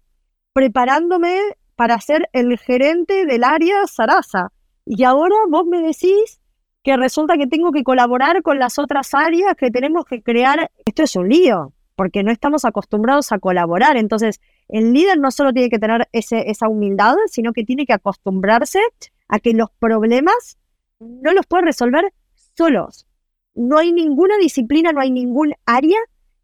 preparándome 0.53 1.37
para 1.75 2.01
ser 2.01 2.29
el 2.33 2.57
gerente 2.59 3.27
del 3.27 3.43
área 3.43 3.89
Sarasa. 3.89 4.53
Y 4.85 5.03
ahora 5.03 5.35
vos 5.49 5.67
me 5.67 5.83
decís 5.83 6.41
que 6.85 6.97
resulta 6.97 7.37
que 7.37 7.49
tengo 7.49 7.73
que 7.73 7.83
colaborar 7.83 8.43
con 8.43 8.61
las 8.61 8.79
otras 8.79 9.13
áreas, 9.13 9.57
que 9.57 9.73
tenemos 9.73 10.05
que 10.05 10.23
crear. 10.23 10.71
Esto 10.85 11.03
es 11.03 11.17
un 11.17 11.29
lío, 11.29 11.73
porque 11.97 12.23
no 12.23 12.31
estamos 12.31 12.65
acostumbrados 12.65 13.33
a 13.33 13.41
colaborar. 13.41 13.97
Entonces, 13.97 14.41
el 14.69 14.93
líder 14.93 15.19
no 15.19 15.33
solo 15.33 15.53
tiene 15.53 15.71
que 15.71 15.81
tener 15.81 16.09
esa 16.13 16.69
humildad, 16.69 17.17
sino 17.27 17.53
que 17.53 17.65
tiene 17.65 17.85
que 17.85 17.95
acostumbrarse 17.95 18.79
a 19.27 19.41
que 19.41 19.55
los 19.55 19.71
problemas 19.81 20.57
no 21.01 21.33
los 21.33 21.47
puede 21.47 21.65
resolver 21.65 22.13
solos. 22.55 23.07
No 23.55 23.79
hay 23.79 23.93
ninguna 23.93 24.37
disciplina, 24.39 24.93
no 24.93 25.01
hay 25.01 25.11
ningún 25.11 25.55
área 25.65 25.99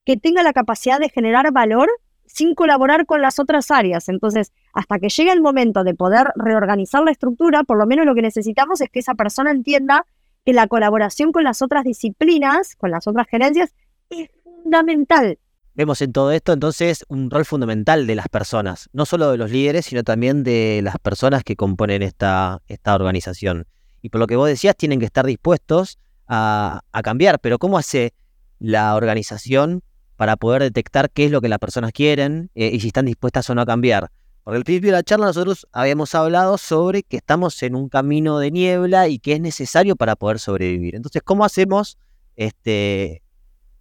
que 0.05 0.17
tenga 0.17 0.43
la 0.43 0.53
capacidad 0.53 0.99
de 0.99 1.09
generar 1.09 1.53
valor 1.53 1.89
sin 2.27 2.55
colaborar 2.55 3.05
con 3.05 3.21
las 3.21 3.39
otras 3.39 3.71
áreas. 3.71 4.09
Entonces, 4.09 4.53
hasta 4.73 4.99
que 4.99 5.11
llegue 5.11 5.33
el 5.33 5.43
momento 5.43 5.85
de 5.85 5.95
poder 5.95 6.29
reorganizar 6.35 7.03
la 7.03 7.11
estructura, 7.11 7.63
por 7.65 7.79
lo 7.79 7.87
menos 7.87 8.07
lo 8.07 8.15
que 8.15 8.23
necesitamos 8.23 8.81
es 8.81 8.89
que 8.89 9.01
esa 9.01 9.15
persona 9.15 9.51
entienda 9.51 10.07
que 10.45 10.53
la 10.53 10.67
colaboración 10.67 11.31
con 11.31 11.45
las 11.45 11.61
otras 11.63 11.85
disciplinas, 11.85 12.75
con 12.77 12.91
las 12.91 13.07
otras 13.07 13.27
gerencias, 13.29 13.75
es 14.09 14.31
fundamental. 14.43 15.39
Vemos 15.75 16.03
en 16.03 16.13
todo 16.13 16.33
esto 16.33 16.53
entonces 16.53 17.05
un 17.09 17.31
rol 17.31 17.45
fundamental 17.45 18.07
de 18.07 18.15
las 18.15 18.29
personas, 18.29 18.91
no 18.93 19.07
solo 19.07 19.31
de 19.31 19.39
los 19.39 19.51
líderes, 19.51 19.87
sino 19.87 20.03
también 20.03 20.43
de 20.43 20.81
las 20.83 20.99
personas 20.99 21.45
que 21.45 21.57
componen 21.57 22.03
esta, 22.03 22.61
esta 22.67 22.95
organización. 22.95 23.67
Y 24.03 24.11
por 24.11 24.21
lo 24.21 24.27
que 24.27 24.37
vos 24.37 24.49
decías, 24.49 24.77
tienen 24.77 24.99
que 24.99 25.07
estar 25.07 25.25
dispuestos 25.25 25.99
a, 26.29 26.83
cambiar, 27.03 27.41
pero 27.41 27.59
¿cómo 27.59 27.79
hace 27.79 28.15
la 28.59 28.95
organización 28.95 29.83
para 30.17 30.37
poder 30.37 30.63
detectar 30.63 31.11
qué 31.11 31.27
es 31.27 31.31
lo 31.31 31.41
que 31.41 31.49
las 31.49 31.59
personas 31.59 31.93
quieren 31.93 32.51
eh, 32.55 32.71
y 32.73 32.81
si 32.81 32.89
están 32.89 33.07
dispuestas 33.07 33.49
o 33.51 33.55
no 33.55 33.63
a 33.63 33.67
cambiar? 33.67 34.11
Porque 34.43 34.57
al 34.57 34.65
principio 34.65 34.91
de 34.91 34.97
la 34.97 35.03
charla 35.03 35.27
nosotros 35.27 35.69
habíamos 35.73 36.15
hablado 36.15 36.59
sobre 36.59 37.03
que 37.05 37.19
estamos 37.19 37.63
en 37.63 37.77
un 37.77 37.89
camino 37.89 38.39
de 38.39 38.51
niebla 38.51 39.09
y 39.09 39.19
que 39.19 39.35
es 39.35 39.41
necesario 39.41 39.95
para 39.95 40.17
poder 40.17 40.39
sobrevivir. 40.41 40.97
Entonces, 40.97 41.23
¿cómo 41.23 41.45
hacemos 41.45 41.97
este, 42.37 43.23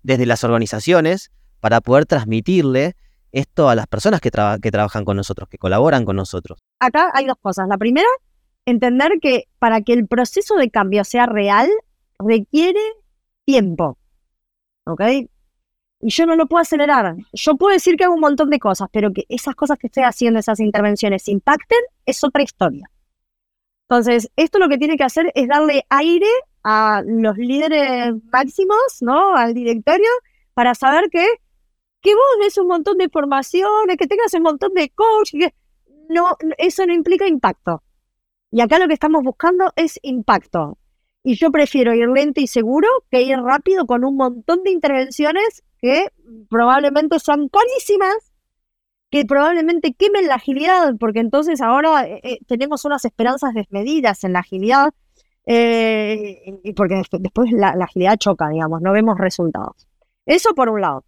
desde 0.04 0.26
las 0.26 0.44
organizaciones 0.44 1.32
para 1.60 1.82
poder 1.82 2.06
transmitirle 2.06 2.96
esto 3.32 3.70
a 3.70 3.76
las 3.76 3.88
personas 3.88 4.20
que, 4.20 4.30
que 4.30 4.72
trabajan 4.72 5.06
con 5.06 5.18
nosotros, 5.18 5.48
que 5.50 5.58
colaboran 5.58 6.06
con 6.06 6.16
nosotros. 6.16 6.60
Acá 6.80 7.12
hay 7.14 7.26
dos 7.26 7.38
cosas. 7.42 7.68
La 7.68 7.78
primera, 7.78 8.08
entender 8.66 9.20
que 9.22 9.48
para 9.60 9.82
que 9.82 9.94
el 9.94 10.08
proceso 10.08 10.56
de 10.56 10.70
cambio 10.70 11.04
sea 11.04 11.26
real, 11.26 11.70
requiere 12.20 12.80
tiempo. 13.46 13.98
¿Ok? 14.86 15.02
Y 16.04 16.10
yo 16.10 16.26
no 16.26 16.36
lo 16.36 16.48
puedo 16.48 16.62
acelerar. 16.62 17.16
Yo 17.34 17.56
puedo 17.56 17.74
decir 17.74 17.96
que 17.96 18.04
hago 18.04 18.16
un 18.16 18.22
montón 18.22 18.50
de 18.50 18.60
cosas, 18.60 18.90
pero 18.92 19.14
que 19.14 19.26
esas 19.30 19.56
cosas 19.56 19.78
que 19.78 19.88
estoy 19.88 20.04
haciendo, 20.04 20.40
esas 20.40 20.60
intervenciones, 20.60 21.28
impacten, 21.28 21.80
es 22.06 22.24
otra 22.24 22.44
historia. 22.44 22.90
Entonces, 23.88 24.32
esto 24.36 24.58
lo 24.58 24.70
que 24.70 24.78
tiene 24.78 24.98
que 24.98 25.04
hacer 25.04 25.32
es 25.36 25.48
darle 25.48 25.86
aire 25.90 26.28
a 26.64 27.04
los 27.06 27.38
líderes 27.38 28.14
máximos, 28.32 28.78
¿no? 29.02 29.36
Al 29.36 29.54
directorio, 29.54 30.10
para 30.54 30.74
saber 30.76 31.10
que 31.10 31.28
que 32.02 32.16
vos 32.16 32.24
des 32.42 32.58
un 32.58 32.68
montón 32.68 32.98
de 32.98 33.06
informaciones, 33.06 33.98
que 33.98 34.08
tengas 34.08 34.34
un 34.34 34.42
montón 34.42 34.74
de 34.74 34.90
coach, 34.90 35.32
que 35.32 35.54
no, 36.10 36.36
eso 36.58 36.86
no 36.86 36.94
implica 36.94 37.28
impacto. 37.28 37.84
Y 38.52 38.62
acá 38.62 38.78
lo 38.80 38.88
que 38.88 38.94
estamos 38.94 39.24
buscando 39.24 39.72
es 39.76 39.98
impacto. 40.04 40.78
Y 41.24 41.36
yo 41.36 41.52
prefiero 41.52 41.94
ir 41.94 42.10
lento 42.10 42.42
y 42.42 42.48
seguro 42.48 42.88
que 43.10 43.22
ir 43.22 43.38
rápido 43.38 43.86
con 43.86 44.04
un 44.04 44.18
montón 44.18 44.64
de 44.64 44.72
intervenciones 44.72 45.64
que 45.80 46.08
probablemente 46.50 47.20
son 47.20 47.48
carísimas, 47.50 48.34
que 49.10 49.26
probablemente 49.26 49.94
quemen 49.94 50.28
la 50.28 50.36
agilidad, 50.36 50.96
porque 51.00 51.20
entonces 51.20 51.62
ahora 51.62 52.08
eh, 52.08 52.20
eh, 52.24 52.40
tenemos 52.48 52.86
unas 52.86 53.06
esperanzas 53.06 53.54
desmedidas 53.54 54.24
en 54.24 54.34
la 54.34 54.40
agilidad, 54.40 54.94
eh, 55.46 56.60
porque 56.76 57.02
después 57.20 57.52
la 57.52 57.70
agilidad 57.70 58.18
choca, 58.18 58.50
digamos, 58.50 58.82
no 58.82 58.92
vemos 58.92 59.18
resultados. 59.18 59.88
Eso 60.26 60.54
por 60.56 60.70
un 60.70 60.82
lado. 60.82 61.06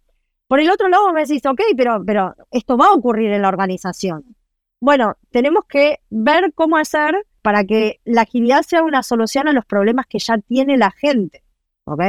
Por 0.48 0.60
el 0.60 0.70
otro 0.70 0.88
lado 0.88 1.12
me 1.12 1.22
decís, 1.22 1.44
ok, 1.46 1.60
pero, 1.76 2.02
pero 2.04 2.34
esto 2.50 2.76
va 2.76 2.86
a 2.88 2.92
ocurrir 2.92 3.32
en 3.32 3.42
la 3.42 3.48
organización. 3.48 4.36
Bueno, 4.80 5.16
tenemos 5.30 5.64
que 5.66 6.00
ver 6.10 6.52
cómo 6.54 6.76
hacer 6.76 7.26
para 7.44 7.62
que 7.62 8.00
la 8.06 8.22
agilidad 8.22 8.62
sea 8.62 8.82
una 8.82 9.02
solución 9.02 9.48
a 9.48 9.52
los 9.52 9.66
problemas 9.66 10.06
que 10.06 10.18
ya 10.18 10.38
tiene 10.38 10.78
la 10.78 10.90
gente. 10.90 11.42
¿Ok? 11.84 12.00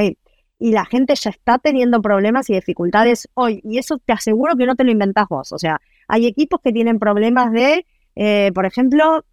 Y 0.60 0.72
la 0.72 0.86
gente 0.86 1.13
ya 1.13 1.30
está 1.30 1.58
teniendo 1.58 2.01
problemas 2.01 2.50
y 2.50 2.54
dificultades 2.54 3.27
hoy. 3.34 3.60
Y 3.65 3.77
eso 3.77 3.98
te 3.98 4.13
aseguro 4.13 4.56
que 4.56 4.65
no 4.65 4.77
te 4.77 4.86
lo 4.86 4.92
inventás 4.92 5.27
vos. 5.27 5.51
O 5.51 5.60
sea, 5.60 5.82
hay 6.08 6.25
equipos 6.25 6.62
que 6.63 6.72
tienen 6.72 7.00
problemas 7.00 7.51
de, 7.51 7.86
eh, 8.15 8.51
por 8.56 8.65
ejemplo, 8.65 9.25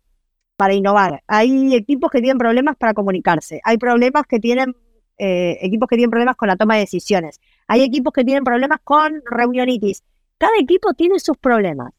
para 0.56 0.74
innovar. 0.74 1.22
Hay 1.28 1.72
equipos 1.76 2.10
que 2.10 2.18
tienen 2.18 2.38
problemas 2.38 2.76
para 2.76 2.94
comunicarse. 2.94 3.60
Hay 3.62 3.78
problemas 3.78 4.26
que 4.26 4.40
tienen 4.40 4.74
eh, 5.18 5.58
equipos 5.60 5.88
que 5.88 5.94
tienen 5.94 6.10
problemas 6.10 6.34
con 6.34 6.48
la 6.48 6.56
toma 6.56 6.74
de 6.74 6.80
decisiones. 6.80 7.40
Hay 7.68 7.82
equipos 7.82 8.12
que 8.12 8.24
tienen 8.24 8.42
problemas 8.42 8.80
con 8.82 9.22
reunionitis. 9.24 10.02
Cada 10.36 10.58
equipo 10.58 10.94
tiene 10.94 11.20
sus 11.20 11.38
problemas. 11.38 11.92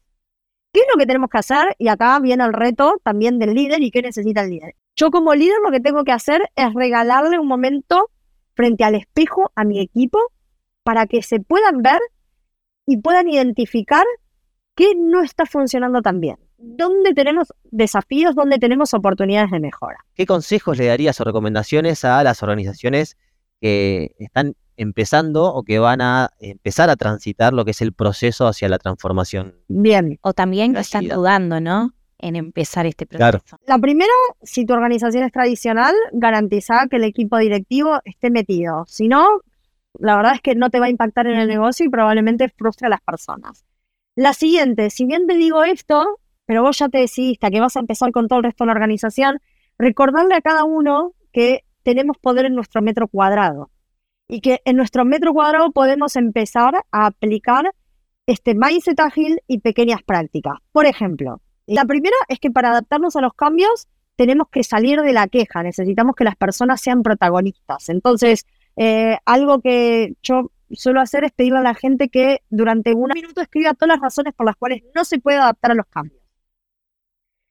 ¿Qué 0.74 0.80
es 0.80 0.86
lo 0.92 0.98
que 0.98 1.06
tenemos 1.06 1.30
que 1.30 1.38
hacer? 1.38 1.76
Y 1.78 1.86
acá 1.86 2.18
viene 2.18 2.42
el 2.42 2.52
reto 2.52 2.96
también 3.04 3.38
del 3.38 3.54
líder 3.54 3.80
y 3.80 3.92
qué 3.92 4.02
necesita 4.02 4.40
el 4.40 4.50
líder. 4.50 4.74
Yo 4.96 5.12
como 5.12 5.32
líder 5.32 5.54
lo 5.64 5.70
que 5.70 5.78
tengo 5.78 6.02
que 6.02 6.10
hacer 6.10 6.50
es 6.56 6.74
regalarle 6.74 7.38
un 7.38 7.46
momento 7.46 8.10
frente 8.56 8.82
al 8.82 8.96
espejo 8.96 9.52
a 9.54 9.62
mi 9.62 9.78
equipo 9.78 10.18
para 10.82 11.06
que 11.06 11.22
se 11.22 11.38
puedan 11.38 11.80
ver 11.80 12.00
y 12.86 12.96
puedan 12.96 13.28
identificar 13.28 14.04
qué 14.74 14.96
no 14.96 15.22
está 15.22 15.46
funcionando 15.46 16.02
tan 16.02 16.18
bien. 16.18 16.38
¿Dónde 16.58 17.14
tenemos 17.14 17.54
desafíos? 17.70 18.34
¿Dónde 18.34 18.58
tenemos 18.58 18.94
oportunidades 18.94 19.52
de 19.52 19.60
mejora? 19.60 19.98
¿Qué 20.16 20.26
consejos 20.26 20.76
le 20.76 20.86
darías 20.86 21.20
o 21.20 21.24
recomendaciones 21.24 22.04
a 22.04 22.24
las 22.24 22.42
organizaciones 22.42 23.16
que 23.60 24.16
están 24.18 24.56
empezando 24.76 25.52
o 25.52 25.62
que 25.62 25.78
van 25.78 26.00
a 26.00 26.30
empezar 26.40 26.90
a 26.90 26.96
transitar 26.96 27.52
lo 27.52 27.64
que 27.64 27.72
es 27.72 27.82
el 27.82 27.92
proceso 27.92 28.46
hacia 28.46 28.68
la 28.68 28.78
transformación? 28.78 29.54
Bien. 29.68 30.18
O 30.22 30.32
también 30.32 30.74
que 30.74 30.80
están 30.80 31.08
dudando, 31.08 31.60
¿no? 31.60 31.92
En 32.18 32.36
empezar 32.36 32.86
este 32.86 33.06
proceso. 33.06 33.42
Claro. 33.46 33.62
La 33.66 33.78
primera, 33.78 34.12
si 34.42 34.64
tu 34.64 34.72
organización 34.72 35.24
es 35.24 35.32
tradicional, 35.32 35.94
garantiza 36.12 36.86
que 36.90 36.96
el 36.96 37.04
equipo 37.04 37.38
directivo 37.38 38.00
esté 38.04 38.30
metido. 38.30 38.84
Si 38.86 39.08
no, 39.08 39.40
la 39.98 40.16
verdad 40.16 40.34
es 40.34 40.40
que 40.40 40.54
no 40.54 40.70
te 40.70 40.80
va 40.80 40.86
a 40.86 40.90
impactar 40.90 41.26
en 41.26 41.38
el 41.38 41.48
negocio 41.48 41.84
y 41.86 41.88
probablemente 41.88 42.48
frustre 42.48 42.86
a 42.86 42.90
las 42.90 43.00
personas. 43.00 43.64
La 44.16 44.32
siguiente, 44.32 44.90
si 44.90 45.04
bien 45.04 45.26
te 45.26 45.34
digo 45.34 45.64
esto, 45.64 46.20
pero 46.46 46.62
vos 46.62 46.78
ya 46.78 46.88
te 46.88 46.98
decidiste 46.98 47.50
que 47.50 47.60
vas 47.60 47.76
a 47.76 47.80
empezar 47.80 48.12
con 48.12 48.28
todo 48.28 48.38
el 48.38 48.44
resto 48.44 48.64
de 48.64 48.66
la 48.66 48.72
organización, 48.72 49.40
recordarle 49.78 50.34
a 50.36 50.40
cada 50.40 50.64
uno 50.64 51.12
que 51.32 51.64
tenemos 51.82 52.16
poder 52.18 52.46
en 52.46 52.54
nuestro 52.54 52.80
metro 52.80 53.08
cuadrado 53.08 53.70
y 54.28 54.40
que 54.40 54.60
en 54.64 54.76
nuestro 54.76 55.04
metro 55.04 55.32
cuadrado 55.32 55.70
podemos 55.72 56.16
empezar 56.16 56.84
a 56.90 57.06
aplicar 57.06 57.74
este 58.26 58.54
mindset 58.54 58.98
ágil 59.00 59.40
y 59.46 59.58
pequeñas 59.58 60.02
prácticas. 60.02 60.54
Por 60.72 60.86
ejemplo, 60.86 61.40
la 61.66 61.84
primera 61.84 62.16
es 62.28 62.38
que 62.38 62.50
para 62.50 62.70
adaptarnos 62.70 63.16
a 63.16 63.20
los 63.20 63.34
cambios 63.34 63.88
tenemos 64.16 64.48
que 64.50 64.64
salir 64.64 65.00
de 65.00 65.12
la 65.12 65.28
queja, 65.28 65.62
necesitamos 65.62 66.14
que 66.14 66.24
las 66.24 66.36
personas 66.36 66.80
sean 66.80 67.02
protagonistas. 67.02 67.88
Entonces, 67.88 68.46
eh, 68.76 69.18
algo 69.24 69.60
que 69.60 70.14
yo 70.22 70.50
suelo 70.70 71.00
hacer 71.00 71.24
es 71.24 71.32
pedirle 71.32 71.58
a 71.58 71.62
la 71.62 71.74
gente 71.74 72.08
que 72.08 72.40
durante 72.48 72.94
un 72.94 73.10
minuto 73.14 73.40
escriba 73.40 73.74
todas 73.74 73.96
las 73.96 74.00
razones 74.00 74.34
por 74.34 74.46
las 74.46 74.56
cuales 74.56 74.82
no 74.94 75.04
se 75.04 75.18
puede 75.18 75.38
adaptar 75.38 75.72
a 75.72 75.74
los 75.74 75.86
cambios 75.86 76.24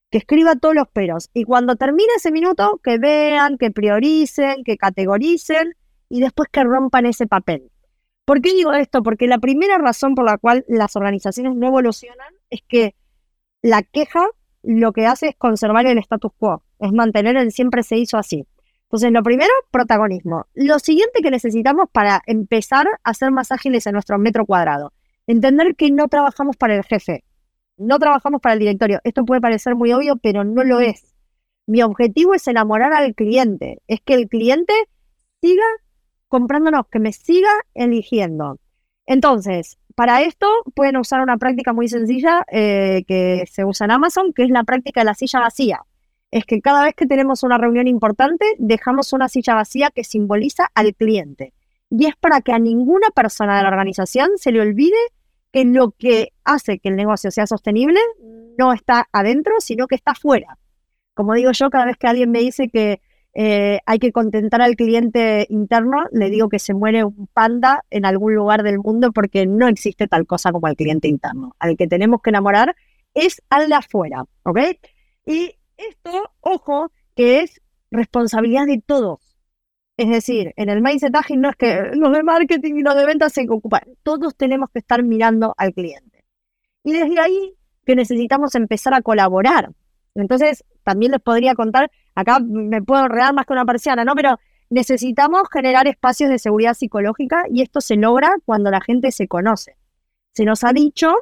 que 0.10 0.20
escriba 0.20 0.56
todos 0.56 0.76
los 0.76 0.88
peros. 0.90 1.32
Y 1.34 1.44
cuando 1.44 1.76
termine 1.76 2.14
ese 2.18 2.32
minuto, 2.32 2.80
que 2.84 3.00
vean, 3.00 3.58
que 3.58 3.72
prioricen, 3.72 4.64
que 4.64 4.78
categoricen 4.78 5.74
y 6.14 6.20
después 6.20 6.48
que 6.52 6.64
rompan 6.64 7.08
ese 7.08 7.26
papel. 7.26 7.72
¿Por 8.24 8.40
qué 8.40 8.54
digo 8.54 8.72
esto? 8.74 9.02
Porque 9.02 9.26
la 9.26 9.40
primera 9.40 9.80
razón 9.80 10.14
por 10.14 10.26
la 10.26 10.38
cual 10.38 10.64
las 10.68 10.96
organizaciones 10.96 11.56
no 11.56 11.66
evolucionan 11.66 12.28
es 12.52 12.62
que 12.68 12.94
la 13.64 13.82
queja 13.82 14.28
lo 14.62 14.94
que 14.94 15.08
hace 15.08 15.30
es 15.30 15.36
conservar 15.36 15.88
el 15.88 15.98
status 15.98 16.32
quo, 16.38 16.62
es 16.78 16.92
mantener 16.92 17.36
el 17.36 17.52
siempre 17.52 17.82
se 17.82 17.98
hizo 17.98 18.20
así. 18.20 18.46
Entonces, 18.84 19.12
lo 19.12 19.24
primero, 19.24 19.52
protagonismo. 19.72 20.46
Lo 20.54 20.78
siguiente 20.78 21.24
que 21.24 21.32
necesitamos 21.32 21.90
para 21.92 22.22
empezar 22.28 22.86
a 23.04 23.14
ser 23.16 23.32
más 23.32 23.52
ágiles 23.52 23.88
en 23.88 23.94
nuestro 23.94 24.20
metro 24.20 24.46
cuadrado, 24.46 24.94
entender 25.26 25.76
que 25.76 25.90
no 25.90 26.10
trabajamos 26.10 26.58
para 26.58 26.76
el 26.76 26.84
jefe, 26.84 27.24
no 27.76 27.98
trabajamos 27.98 28.40
para 28.40 28.54
el 28.54 28.60
directorio. 28.60 29.00
Esto 29.04 29.26
puede 29.26 29.42
parecer 29.42 29.74
muy 29.74 29.92
obvio, 29.94 30.18
pero 30.18 30.44
no 30.44 30.64
lo 30.64 30.80
es. 30.80 31.16
Mi 31.66 31.82
objetivo 31.82 32.36
es 32.36 32.48
enamorar 32.48 32.94
al 32.94 33.16
cliente, 33.16 33.82
es 33.88 34.00
que 34.02 34.14
el 34.14 34.30
cliente 34.30 34.74
siga 35.42 35.64
comprándonos 36.34 36.88
que 36.88 36.98
me 36.98 37.14
siga 37.14 37.52
eligiendo. 37.76 38.58
Entonces, 39.06 39.78
para 39.94 40.24
esto 40.24 40.48
pueden 40.74 40.98
usar 40.98 41.22
una 41.22 41.38
práctica 41.38 41.74
muy 41.74 41.88
sencilla 41.88 42.44
eh, 42.52 43.04
que 43.08 43.44
se 43.46 43.64
usa 43.64 43.86
en 43.86 43.92
Amazon, 43.92 44.34
que 44.34 44.42
es 44.42 44.50
la 44.50 44.64
práctica 44.64 45.02
de 45.02 45.06
la 45.06 45.14
silla 45.14 45.42
vacía. 45.42 45.82
Es 46.32 46.46
que 46.46 46.60
cada 46.60 46.86
vez 46.86 46.96
que 46.96 47.06
tenemos 47.06 47.44
una 47.44 47.60
reunión 47.60 47.88
importante, 47.88 48.48
dejamos 48.58 49.14
una 49.14 49.30
silla 49.30 49.54
vacía 49.54 49.92
que 49.92 50.04
simboliza 50.04 50.72
al 50.74 50.96
cliente. 50.96 51.54
Y 51.92 52.08
es 52.08 52.16
para 52.16 52.42
que 52.42 52.52
a 52.52 52.58
ninguna 52.58 53.10
persona 53.14 53.56
de 53.56 53.62
la 53.62 53.70
organización 53.70 54.32
se 54.38 54.52
le 54.52 54.62
olvide 54.62 54.98
que 55.52 55.66
lo 55.66 55.92
que 55.92 56.34
hace 56.44 56.80
que 56.80 56.90
el 56.90 56.96
negocio 56.96 57.30
sea 57.30 57.46
sostenible 57.46 58.00
no 58.58 58.74
está 58.74 59.08
adentro, 59.12 59.54
sino 59.60 59.86
que 59.86 59.94
está 59.94 60.16
fuera. 60.16 60.58
Como 61.14 61.36
digo 61.36 61.52
yo, 61.52 61.70
cada 61.70 61.86
vez 61.86 61.98
que 61.98 62.08
alguien 62.08 62.32
me 62.32 62.40
dice 62.40 62.70
que 62.70 63.02
eh, 63.34 63.80
hay 63.86 64.00
que 64.00 64.12
contentar 64.12 64.62
al 64.62 64.76
cliente 64.76 65.48
interno, 65.50 66.04
le 66.12 66.30
digo 66.30 66.50
que 66.50 66.60
se 66.60 66.74
muere 66.74 67.04
un 67.04 67.28
panda 67.34 67.84
en 67.90 68.06
algún 68.06 68.36
lugar 68.36 68.64
del 68.64 68.80
mundo 68.80 69.12
porque 69.12 69.48
no 69.48 69.68
existe 69.68 70.08
tal 70.08 70.28
cosa 70.28 70.52
como 70.52 70.68
el 70.68 70.76
cliente 70.76 71.08
interno. 71.08 71.56
Al 71.60 71.76
que 71.76 71.88
tenemos 71.88 72.22
que 72.22 72.30
enamorar 72.30 72.76
es 73.14 73.42
al 73.50 73.70
de 73.70 73.76
afuera, 73.76 74.26
¿ok? 74.44 74.60
Y 75.26 75.56
esto, 75.78 76.32
ojo, 76.42 76.92
que 77.16 77.42
es 77.42 77.62
responsabilidad 77.92 78.66
de 78.66 78.82
todos. 78.86 79.38
Es 79.98 80.10
decir, 80.10 80.54
en 80.56 80.70
el 80.70 80.82
mindset 80.82 81.16
ágil 81.16 81.40
no 81.42 81.50
es 81.50 81.56
que 81.56 81.92
los 81.94 82.12
de 82.14 82.24
marketing 82.24 82.76
y 82.76 82.82
los 82.82 82.96
de 82.96 83.06
ventas 83.06 83.34
se 83.34 83.46
ocupan. 83.48 83.84
Todos 84.02 84.36
tenemos 84.36 84.70
que 84.72 84.80
estar 84.80 85.04
mirando 85.04 85.54
al 85.58 85.74
cliente. 85.74 86.24
Y 86.84 86.94
desde 86.94 87.20
ahí 87.20 87.56
que 87.86 87.96
necesitamos 87.96 88.56
empezar 88.56 88.94
a 88.94 89.02
colaborar. 89.02 89.72
Entonces, 90.16 90.64
también 90.84 91.12
les 91.12 91.22
podría 91.22 91.56
contar, 91.56 91.92
acá 92.16 92.40
me 92.40 92.82
puedo 92.82 93.06
enredar 93.06 93.34
más 93.34 93.46
que 93.46 93.54
una 93.54 93.66
persiana, 93.66 94.06
¿no? 94.06 94.16
Pero 94.16 94.40
necesitamos 94.70 95.44
generar 95.52 95.88
espacios 95.88 96.30
de 96.30 96.40
seguridad 96.40 96.74
psicológica 96.74 97.46
y 97.50 97.62
esto 97.62 97.82
se 97.82 97.96
logra 97.96 98.36
cuando 98.46 98.72
la 98.72 98.82
gente 98.82 99.12
se 99.12 99.28
conoce. 99.28 99.78
Se 100.34 100.46
nos 100.46 100.64
ha 100.64 100.74
dicho 100.74 101.14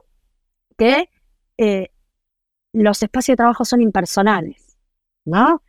que 0.77 1.09
eh, 1.57 1.89
los 2.73 3.03
espacios 3.03 3.33
de 3.33 3.37
trabajo 3.37 3.65
son 3.65 3.81
impersonales, 3.81 4.77
¿no? 5.25 5.61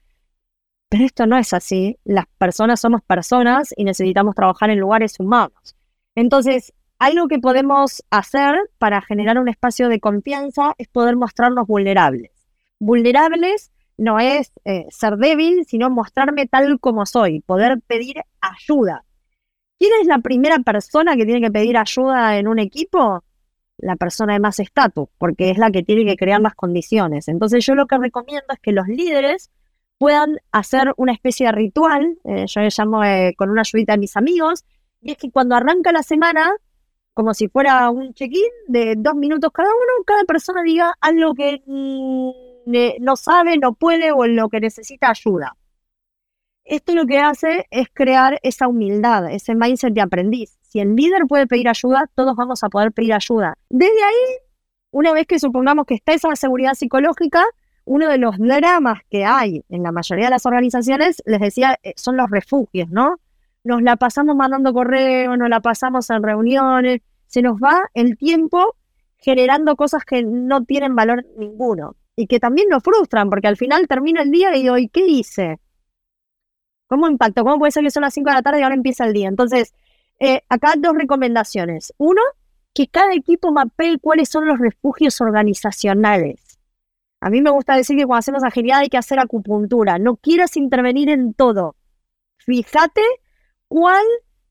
Pero 0.89 1.05
esto 1.05 1.27
no 1.27 1.39
es 1.39 1.53
así. 1.53 1.99
Las 2.05 2.27
personas 2.39 2.81
somos 2.81 3.03
personas 3.03 3.73
y 3.77 3.85
necesitamos 3.85 4.35
trabajar 4.35 4.71
en 4.71 4.79
lugares 4.79 5.19
humanos. 5.19 5.75
Entonces, 6.15 6.73
algo 6.99 7.27
que 7.27 7.39
podemos 7.39 8.05
hacer 8.11 8.55
para 8.79 9.01
generar 9.01 9.39
un 9.39 9.49
espacio 9.49 9.89
de 9.89 9.99
confianza 9.99 10.75
es 10.79 10.89
poder 10.89 11.17
mostrarnos 11.17 11.67
vulnerables. 11.67 12.31
Vulnerables 12.79 13.73
no 14.03 14.19
es 14.19 14.53
eh, 14.65 14.87
ser 14.91 15.17
débil, 15.17 15.65
sino 15.65 15.89
mostrarme 15.89 16.47
tal 16.47 16.81
como 16.81 17.07
soy, 17.07 17.41
poder 17.41 17.81
pedir 17.87 18.17
ayuda. 18.41 19.05
¿Quién 19.79 19.93
es 20.01 20.07
la 20.09 20.19
primera 20.19 20.59
persona 20.59 21.17
que 21.17 21.25
tiene 21.25 21.41
que 21.41 21.53
pedir 21.53 21.77
ayuda 21.77 22.37
en 22.37 22.49
un 22.49 22.59
equipo? 22.59 23.23
La 23.79 23.97
persona 23.97 24.33
de 24.35 24.41
más 24.41 24.59
estatus, 24.59 25.09
porque 25.19 25.51
es 25.51 25.59
la 25.59 25.71
que 25.71 25.83
tiene 25.83 26.05
que 26.05 26.17
crear 26.17 26.41
las 26.41 26.55
condiciones. 26.55 27.29
Entonces 27.29 27.65
yo 27.65 27.75
lo 27.75 27.87
que 27.87 27.97
recomiendo 27.97 28.47
es 28.53 28.59
que 28.61 28.73
los 28.73 28.89
líderes 28.89 29.51
puedan 29.99 30.39
hacer 30.51 30.93
una 30.97 31.13
especie 31.13 31.47
de 31.47 31.53
ritual, 31.53 32.19
eh, 32.25 32.47
yo 32.49 32.61
le 32.61 32.69
llamo 32.77 33.05
eh, 33.05 33.35
con 33.37 33.51
una 33.51 33.61
ayudita 33.61 33.93
de 33.93 33.99
mis 33.99 34.17
amigos, 34.17 34.65
y 35.01 35.13
es 35.13 35.17
que 35.17 35.31
cuando 35.31 35.55
arranca 35.55 35.93
la 35.93 36.03
semana, 36.03 36.51
como 37.15 37.35
si 37.35 37.49
fuera 37.49 37.89
un 37.91 38.15
check-in 38.15 38.51
de 38.67 38.95
dos 38.97 39.15
minutos 39.15 39.53
cada 39.53 39.69
uno, 39.69 40.05
cada 40.05 40.25
persona 40.25 40.63
diga 40.63 40.97
algo 41.01 41.35
que 41.35 41.63
mm, 41.67 42.52
no 42.67 43.17
sabe, 43.17 43.59
no 43.59 43.75
puede 43.75 44.13
o 44.13 44.25
en 44.25 44.37
lo 44.37 44.49
que 44.49 44.61
necesita 44.61 45.11
ayuda. 45.11 45.57
Esto 46.65 46.95
lo 46.95 47.07
que 47.07 47.19
hace 47.19 47.67
es 47.71 47.89
crear 47.93 48.39
esa 48.43 48.69
humildad, 48.69 49.31
ese 49.31 49.55
mindset 49.55 49.93
de 49.95 50.01
aprendiz. 50.01 50.59
Si 50.63 50.79
el 50.79 50.95
líder 50.95 51.23
puede 51.29 51.47
pedir 51.47 51.69
ayuda, 51.69 52.09
todos 52.15 52.37
vamos 52.37 52.63
a 52.63 52.69
poder 52.69 52.93
pedir 52.93 53.15
ayuda. 53.15 53.59
Desde 53.69 54.03
ahí, 54.03 54.39
una 54.91 55.13
vez 55.13 55.27
que 55.27 55.41
supongamos 55.41 55.87
que 55.87 55.95
está 55.95 56.13
esa 56.13 56.35
seguridad 56.37 56.75
psicológica, 56.75 57.45
uno 57.85 58.09
de 58.09 58.19
los 58.19 58.39
dramas 58.39 59.01
que 59.11 59.25
hay 59.25 59.65
en 59.69 59.83
la 59.83 59.91
mayoría 59.91 60.27
de 60.27 60.31
las 60.31 60.47
organizaciones, 60.47 61.21
les 61.27 61.41
decía, 61.41 61.79
eh, 61.83 61.95
son 61.97 62.17
los 62.17 62.31
refugios, 62.31 62.89
¿no? 62.91 63.17
Nos 63.65 63.83
la 63.83 63.97
pasamos 63.97 64.37
mandando 64.37 64.73
correos, 64.73 65.37
nos 65.37 65.49
la 65.49 65.61
pasamos 65.61 66.09
en 66.11 66.23
reuniones, 66.23 67.01
se 67.27 67.43
nos 67.43 67.57
va 67.57 67.91
el 67.95 68.17
tiempo 68.17 68.77
generando 69.19 69.75
cosas 69.75 70.05
que 70.05 70.23
no 70.23 70.65
tienen 70.65 70.95
valor 70.95 71.25
ninguno 71.37 71.97
y 72.17 72.27
que 72.27 72.39
también 72.39 72.69
nos 72.69 72.83
frustran, 72.83 73.31
porque 73.31 73.49
al 73.49 73.57
final 73.57 73.87
termina 73.89 74.23
el 74.23 74.31
día 74.31 74.55
y 74.55 74.63
digo, 74.63 74.79
¿y 74.79 74.89
qué 74.89 75.07
hice? 75.07 75.59
¿Cómo 76.89 77.09
impacto? 77.09 77.43
¿Cómo 77.43 77.59
puede 77.59 77.73
ser 77.73 77.83
que 77.83 77.91
son 77.91 78.03
las 78.03 78.15
5 78.15 78.29
de 78.29 78.37
la 78.37 78.43
tarde 78.43 78.61
y 78.61 78.63
ahora 78.63 78.75
empieza 78.75 79.05
el 79.05 79.13
día? 79.13 79.29
Entonces, 79.29 79.73
eh, 80.21 80.43
acá 80.49 80.75
dos 80.79 80.95
recomendaciones. 80.95 81.95
Uno, 81.97 82.21
que 82.75 82.87
cada 82.87 83.15
equipo 83.15 83.51
mapee 83.51 83.99
cuáles 83.99 84.29
son 84.29 84.47
los 84.47 84.59
refugios 84.59 85.21
organizacionales. 85.21 86.59
A 87.21 87.31
mí 87.31 87.41
me 87.41 87.51
gusta 87.51 87.77
decir 87.77 87.97
que 87.97 88.05
cuando 88.05 88.19
hacemos 88.19 88.45
agilidad 88.45 88.81
hay 88.81 88.89
que 88.89 88.99
hacer 88.99 89.19
acupuntura. 89.19 89.99
No 89.99 90.17
quieras 90.17 90.57
intervenir 90.57 91.09
en 91.09 91.35
todo. 91.35 91.77
Fíjate 92.39 93.03
cuál 93.69 94.05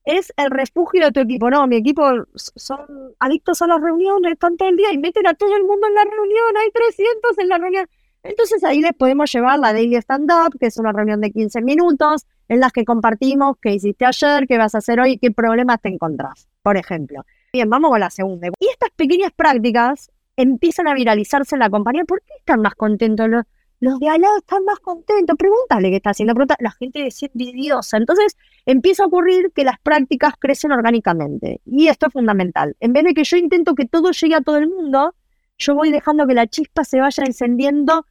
es 0.04 0.32
el 0.36 0.50
refugio 0.50 1.04
de 1.04 1.12
tu 1.12 1.20
equipo. 1.20 1.50
No, 1.50 1.66
mi 1.66 1.76
equipo 1.76 2.02
son 2.34 2.80
adictos 3.18 3.62
a 3.62 3.66
las 3.66 3.80
reuniones, 3.80 4.32
están 4.32 4.56
todo 4.56 4.68
el 4.68 4.76
día 4.76 4.92
y 4.92 4.98
meten 4.98 5.26
a 5.26 5.34
todo 5.34 5.54
el 5.56 5.64
mundo 5.64 5.86
en 5.86 5.94
la 5.94 6.04
reunión, 6.04 6.56
hay 6.62 6.70
300 6.70 7.38
en 7.38 7.48
la 7.48 7.58
reunión. 7.58 7.88
Entonces 8.24 8.62
ahí 8.62 8.80
les 8.80 8.92
podemos 8.92 9.32
llevar 9.32 9.58
la 9.58 9.72
Daily 9.72 9.96
Stand 9.96 10.30
Up, 10.30 10.58
que 10.58 10.66
es 10.66 10.76
una 10.76 10.92
reunión 10.92 11.20
de 11.20 11.32
15 11.32 11.60
minutos, 11.62 12.26
en 12.48 12.60
las 12.60 12.72
que 12.72 12.84
compartimos 12.84 13.56
qué 13.60 13.72
hiciste 13.72 14.04
ayer, 14.04 14.46
qué 14.46 14.58
vas 14.58 14.74
a 14.74 14.78
hacer 14.78 15.00
hoy, 15.00 15.18
qué 15.18 15.30
problemas 15.30 15.80
te 15.80 15.88
encontrás, 15.88 16.48
por 16.62 16.76
ejemplo. 16.76 17.24
Bien, 17.52 17.68
vamos 17.68 17.90
con 17.90 18.00
la 18.00 18.10
segunda. 18.10 18.48
Y 18.60 18.68
estas 18.68 18.90
pequeñas 18.90 19.32
prácticas 19.32 20.10
empiezan 20.36 20.88
a 20.88 20.94
viralizarse 20.94 21.56
en 21.56 21.60
la 21.60 21.70
compañía. 21.70 22.04
¿Por 22.04 22.20
qué 22.20 22.32
están 22.38 22.60
más 22.60 22.74
contentos 22.74 23.28
los, 23.28 23.44
los 23.82 23.98
de 23.98 24.08
al 24.08 24.20
lado 24.20 24.38
están 24.38 24.64
más 24.64 24.78
contentos, 24.78 25.34
pregúntale 25.36 25.90
qué 25.90 25.96
está 25.96 26.10
haciendo, 26.10 26.34
la 26.60 26.70
gente 26.70 27.04
es 27.04 27.20
envidiosa. 27.20 27.96
Entonces 27.96 28.36
empieza 28.64 29.02
a 29.02 29.06
ocurrir 29.06 29.50
que 29.52 29.64
las 29.64 29.80
prácticas 29.80 30.34
crecen 30.38 30.70
orgánicamente. 30.70 31.60
Y 31.66 31.88
esto 31.88 32.06
es 32.06 32.12
fundamental. 32.12 32.76
En 32.78 32.92
vez 32.92 33.02
de 33.02 33.12
que 33.12 33.24
yo 33.24 33.36
intento 33.36 33.74
que 33.74 33.84
todo 33.84 34.12
llegue 34.12 34.36
a 34.36 34.40
todo 34.40 34.58
el 34.58 34.68
mundo, 34.68 35.16
yo 35.58 35.74
voy 35.74 35.90
dejando 35.90 36.28
que 36.28 36.34
la 36.34 36.46
chispa 36.46 36.84
se 36.84 37.00
vaya 37.00 37.24
encendiendo 37.26 38.06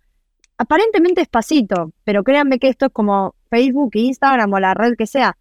aparentemente 0.58 1.22
despacito, 1.22 1.94
pero 2.04 2.26
créanme 2.26 2.60
que 2.60 2.68
esto 2.68 2.88
es 2.88 2.92
como 2.92 3.36
Facebook, 3.50 3.92
Instagram 3.94 4.52
o 4.52 4.60
la 4.60 4.74
red 4.74 4.96
que 4.98 5.08
sea. 5.08 5.38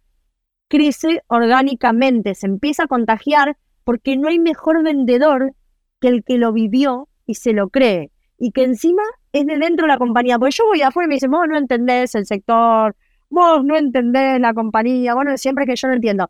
Crece 0.69 1.23
orgánicamente, 1.27 2.35
se 2.35 2.45
empieza 2.45 2.83
a 2.83 2.87
contagiar 2.87 3.57
porque 3.83 4.15
no 4.15 4.29
hay 4.29 4.39
mejor 4.39 4.81
vendedor 4.81 5.55
que 5.99 6.07
el 6.07 6.23
que 6.23 6.37
lo 6.37 6.53
vivió 6.53 7.09
y 7.25 7.35
se 7.35 7.51
lo 7.51 7.67
cree 7.67 8.11
y 8.39 8.53
que 8.53 8.63
encima 8.63 9.03
es 9.33 9.45
de 9.45 9.57
dentro 9.57 9.85
de 9.85 9.93
la 9.93 9.97
compañía. 9.97 10.37
Porque 10.39 10.55
yo 10.55 10.65
voy 10.65 10.81
afuera 10.81 11.05
y 11.05 11.09
me 11.09 11.15
dicen, 11.15 11.31
vos 11.31 11.47
no 11.47 11.57
entendés 11.57 12.15
el 12.15 12.25
sector, 12.25 12.95
vos 13.29 13.63
no 13.63 13.75
entendés 13.77 14.39
la 14.39 14.53
compañía, 14.53 15.13
bueno, 15.15 15.37
siempre 15.37 15.65
que 15.65 15.75
yo 15.75 15.87
no 15.87 15.95
entiendo. 15.95 16.29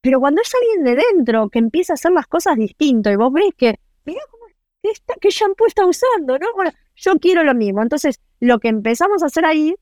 Pero 0.00 0.20
cuando 0.20 0.42
es 0.42 0.52
alguien 0.54 0.84
de 0.84 1.02
dentro 1.12 1.48
que 1.48 1.58
empieza 1.58 1.92
a 1.92 1.94
hacer 1.94 2.12
las 2.12 2.26
cosas 2.26 2.56
distinto 2.56 3.10
y 3.10 3.16
vos 3.16 3.32
ves 3.32 3.50
que, 3.56 3.78
mira 4.04 4.20
cómo, 4.30 4.44
qué, 4.82 4.90
qué 5.20 5.30
shampoo 5.30 5.66
está 5.66 5.86
usando, 5.86 6.38
¿no? 6.38 6.46
Bueno, 6.54 6.72
yo 6.94 7.18
quiero 7.18 7.42
lo 7.42 7.54
mismo. 7.54 7.82
Entonces, 7.82 8.20
lo 8.40 8.58
que 8.58 8.68
empezamos 8.68 9.22
a 9.22 9.26
hacer 9.26 9.44
ahí 9.44 9.74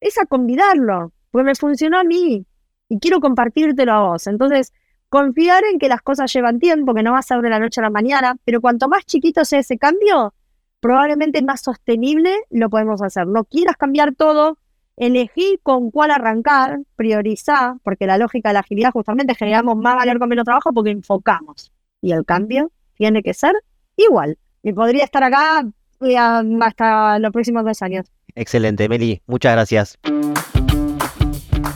es 0.00 0.18
a 0.18 0.26
convidarlo, 0.26 1.12
porque 1.30 1.44
me 1.44 1.54
funcionó 1.54 1.98
a 1.98 2.04
mí 2.04 2.46
y 2.88 2.98
quiero 2.98 3.20
compartírtelo 3.20 3.92
a 3.92 4.00
vos. 4.00 4.26
Entonces, 4.26 4.72
confiar 5.08 5.64
en 5.64 5.78
que 5.78 5.88
las 5.88 6.02
cosas 6.02 6.32
llevan 6.32 6.58
tiempo, 6.58 6.94
que 6.94 7.02
no 7.02 7.12
va 7.12 7.18
a 7.18 7.22
ser 7.22 7.40
de 7.40 7.50
la 7.50 7.58
noche 7.58 7.80
a 7.80 7.84
la 7.84 7.90
mañana, 7.90 8.36
pero 8.44 8.60
cuanto 8.60 8.88
más 8.88 9.04
chiquito 9.04 9.44
sea 9.44 9.60
ese 9.60 9.78
cambio, 9.78 10.34
probablemente 10.80 11.42
más 11.42 11.62
sostenible 11.62 12.34
lo 12.50 12.70
podemos 12.70 13.02
hacer. 13.02 13.26
No 13.26 13.44
quieras 13.44 13.76
cambiar 13.76 14.14
todo, 14.14 14.58
elegí 14.96 15.58
con 15.62 15.90
cuál 15.90 16.10
arrancar, 16.10 16.80
priorizar, 16.96 17.74
porque 17.82 18.06
la 18.06 18.18
lógica 18.18 18.50
de 18.50 18.54
la 18.54 18.60
agilidad 18.60 18.92
justamente 18.92 19.34
generamos 19.34 19.76
más 19.76 19.96
valor 19.96 20.18
con 20.18 20.28
menos 20.28 20.44
trabajo 20.44 20.72
porque 20.72 20.90
enfocamos. 20.90 21.72
Y 22.00 22.12
el 22.12 22.24
cambio 22.24 22.70
tiene 22.94 23.22
que 23.22 23.34
ser 23.34 23.54
igual. 23.96 24.38
Y 24.62 24.72
podría 24.72 25.04
estar 25.04 25.22
acá 25.22 25.66
eh, 26.00 26.16
hasta 26.16 27.18
los 27.18 27.32
próximos 27.32 27.64
dos 27.64 27.82
años. 27.82 28.06
Excelente, 28.34 28.88
Meli. 28.88 29.22
Muchas 29.26 29.52
gracias. 29.52 29.98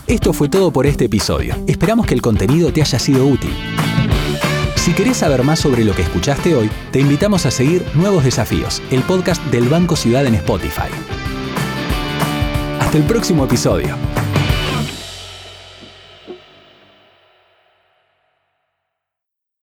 Esto 0.06 0.32
fue 0.32 0.48
todo 0.48 0.72
por 0.72 0.86
este 0.86 1.06
episodio. 1.06 1.54
Esperamos 1.66 2.06
que 2.06 2.14
el 2.14 2.22
contenido 2.22 2.72
te 2.72 2.82
haya 2.82 2.98
sido 2.98 3.26
útil. 3.26 3.50
Si 4.82 4.94
querés 4.94 5.18
saber 5.18 5.44
más 5.44 5.60
sobre 5.60 5.84
lo 5.84 5.94
que 5.94 6.02
escuchaste 6.02 6.56
hoy, 6.56 6.68
te 6.90 6.98
invitamos 6.98 7.46
a 7.46 7.52
seguir 7.52 7.84
Nuevos 7.94 8.24
Desafíos, 8.24 8.82
el 8.90 9.02
podcast 9.02 9.40
del 9.44 9.68
Banco 9.68 9.94
Ciudad 9.94 10.26
en 10.26 10.34
Spotify. 10.34 10.90
Hasta 12.80 12.98
el 12.98 13.04
próximo 13.04 13.44
episodio. 13.44 13.96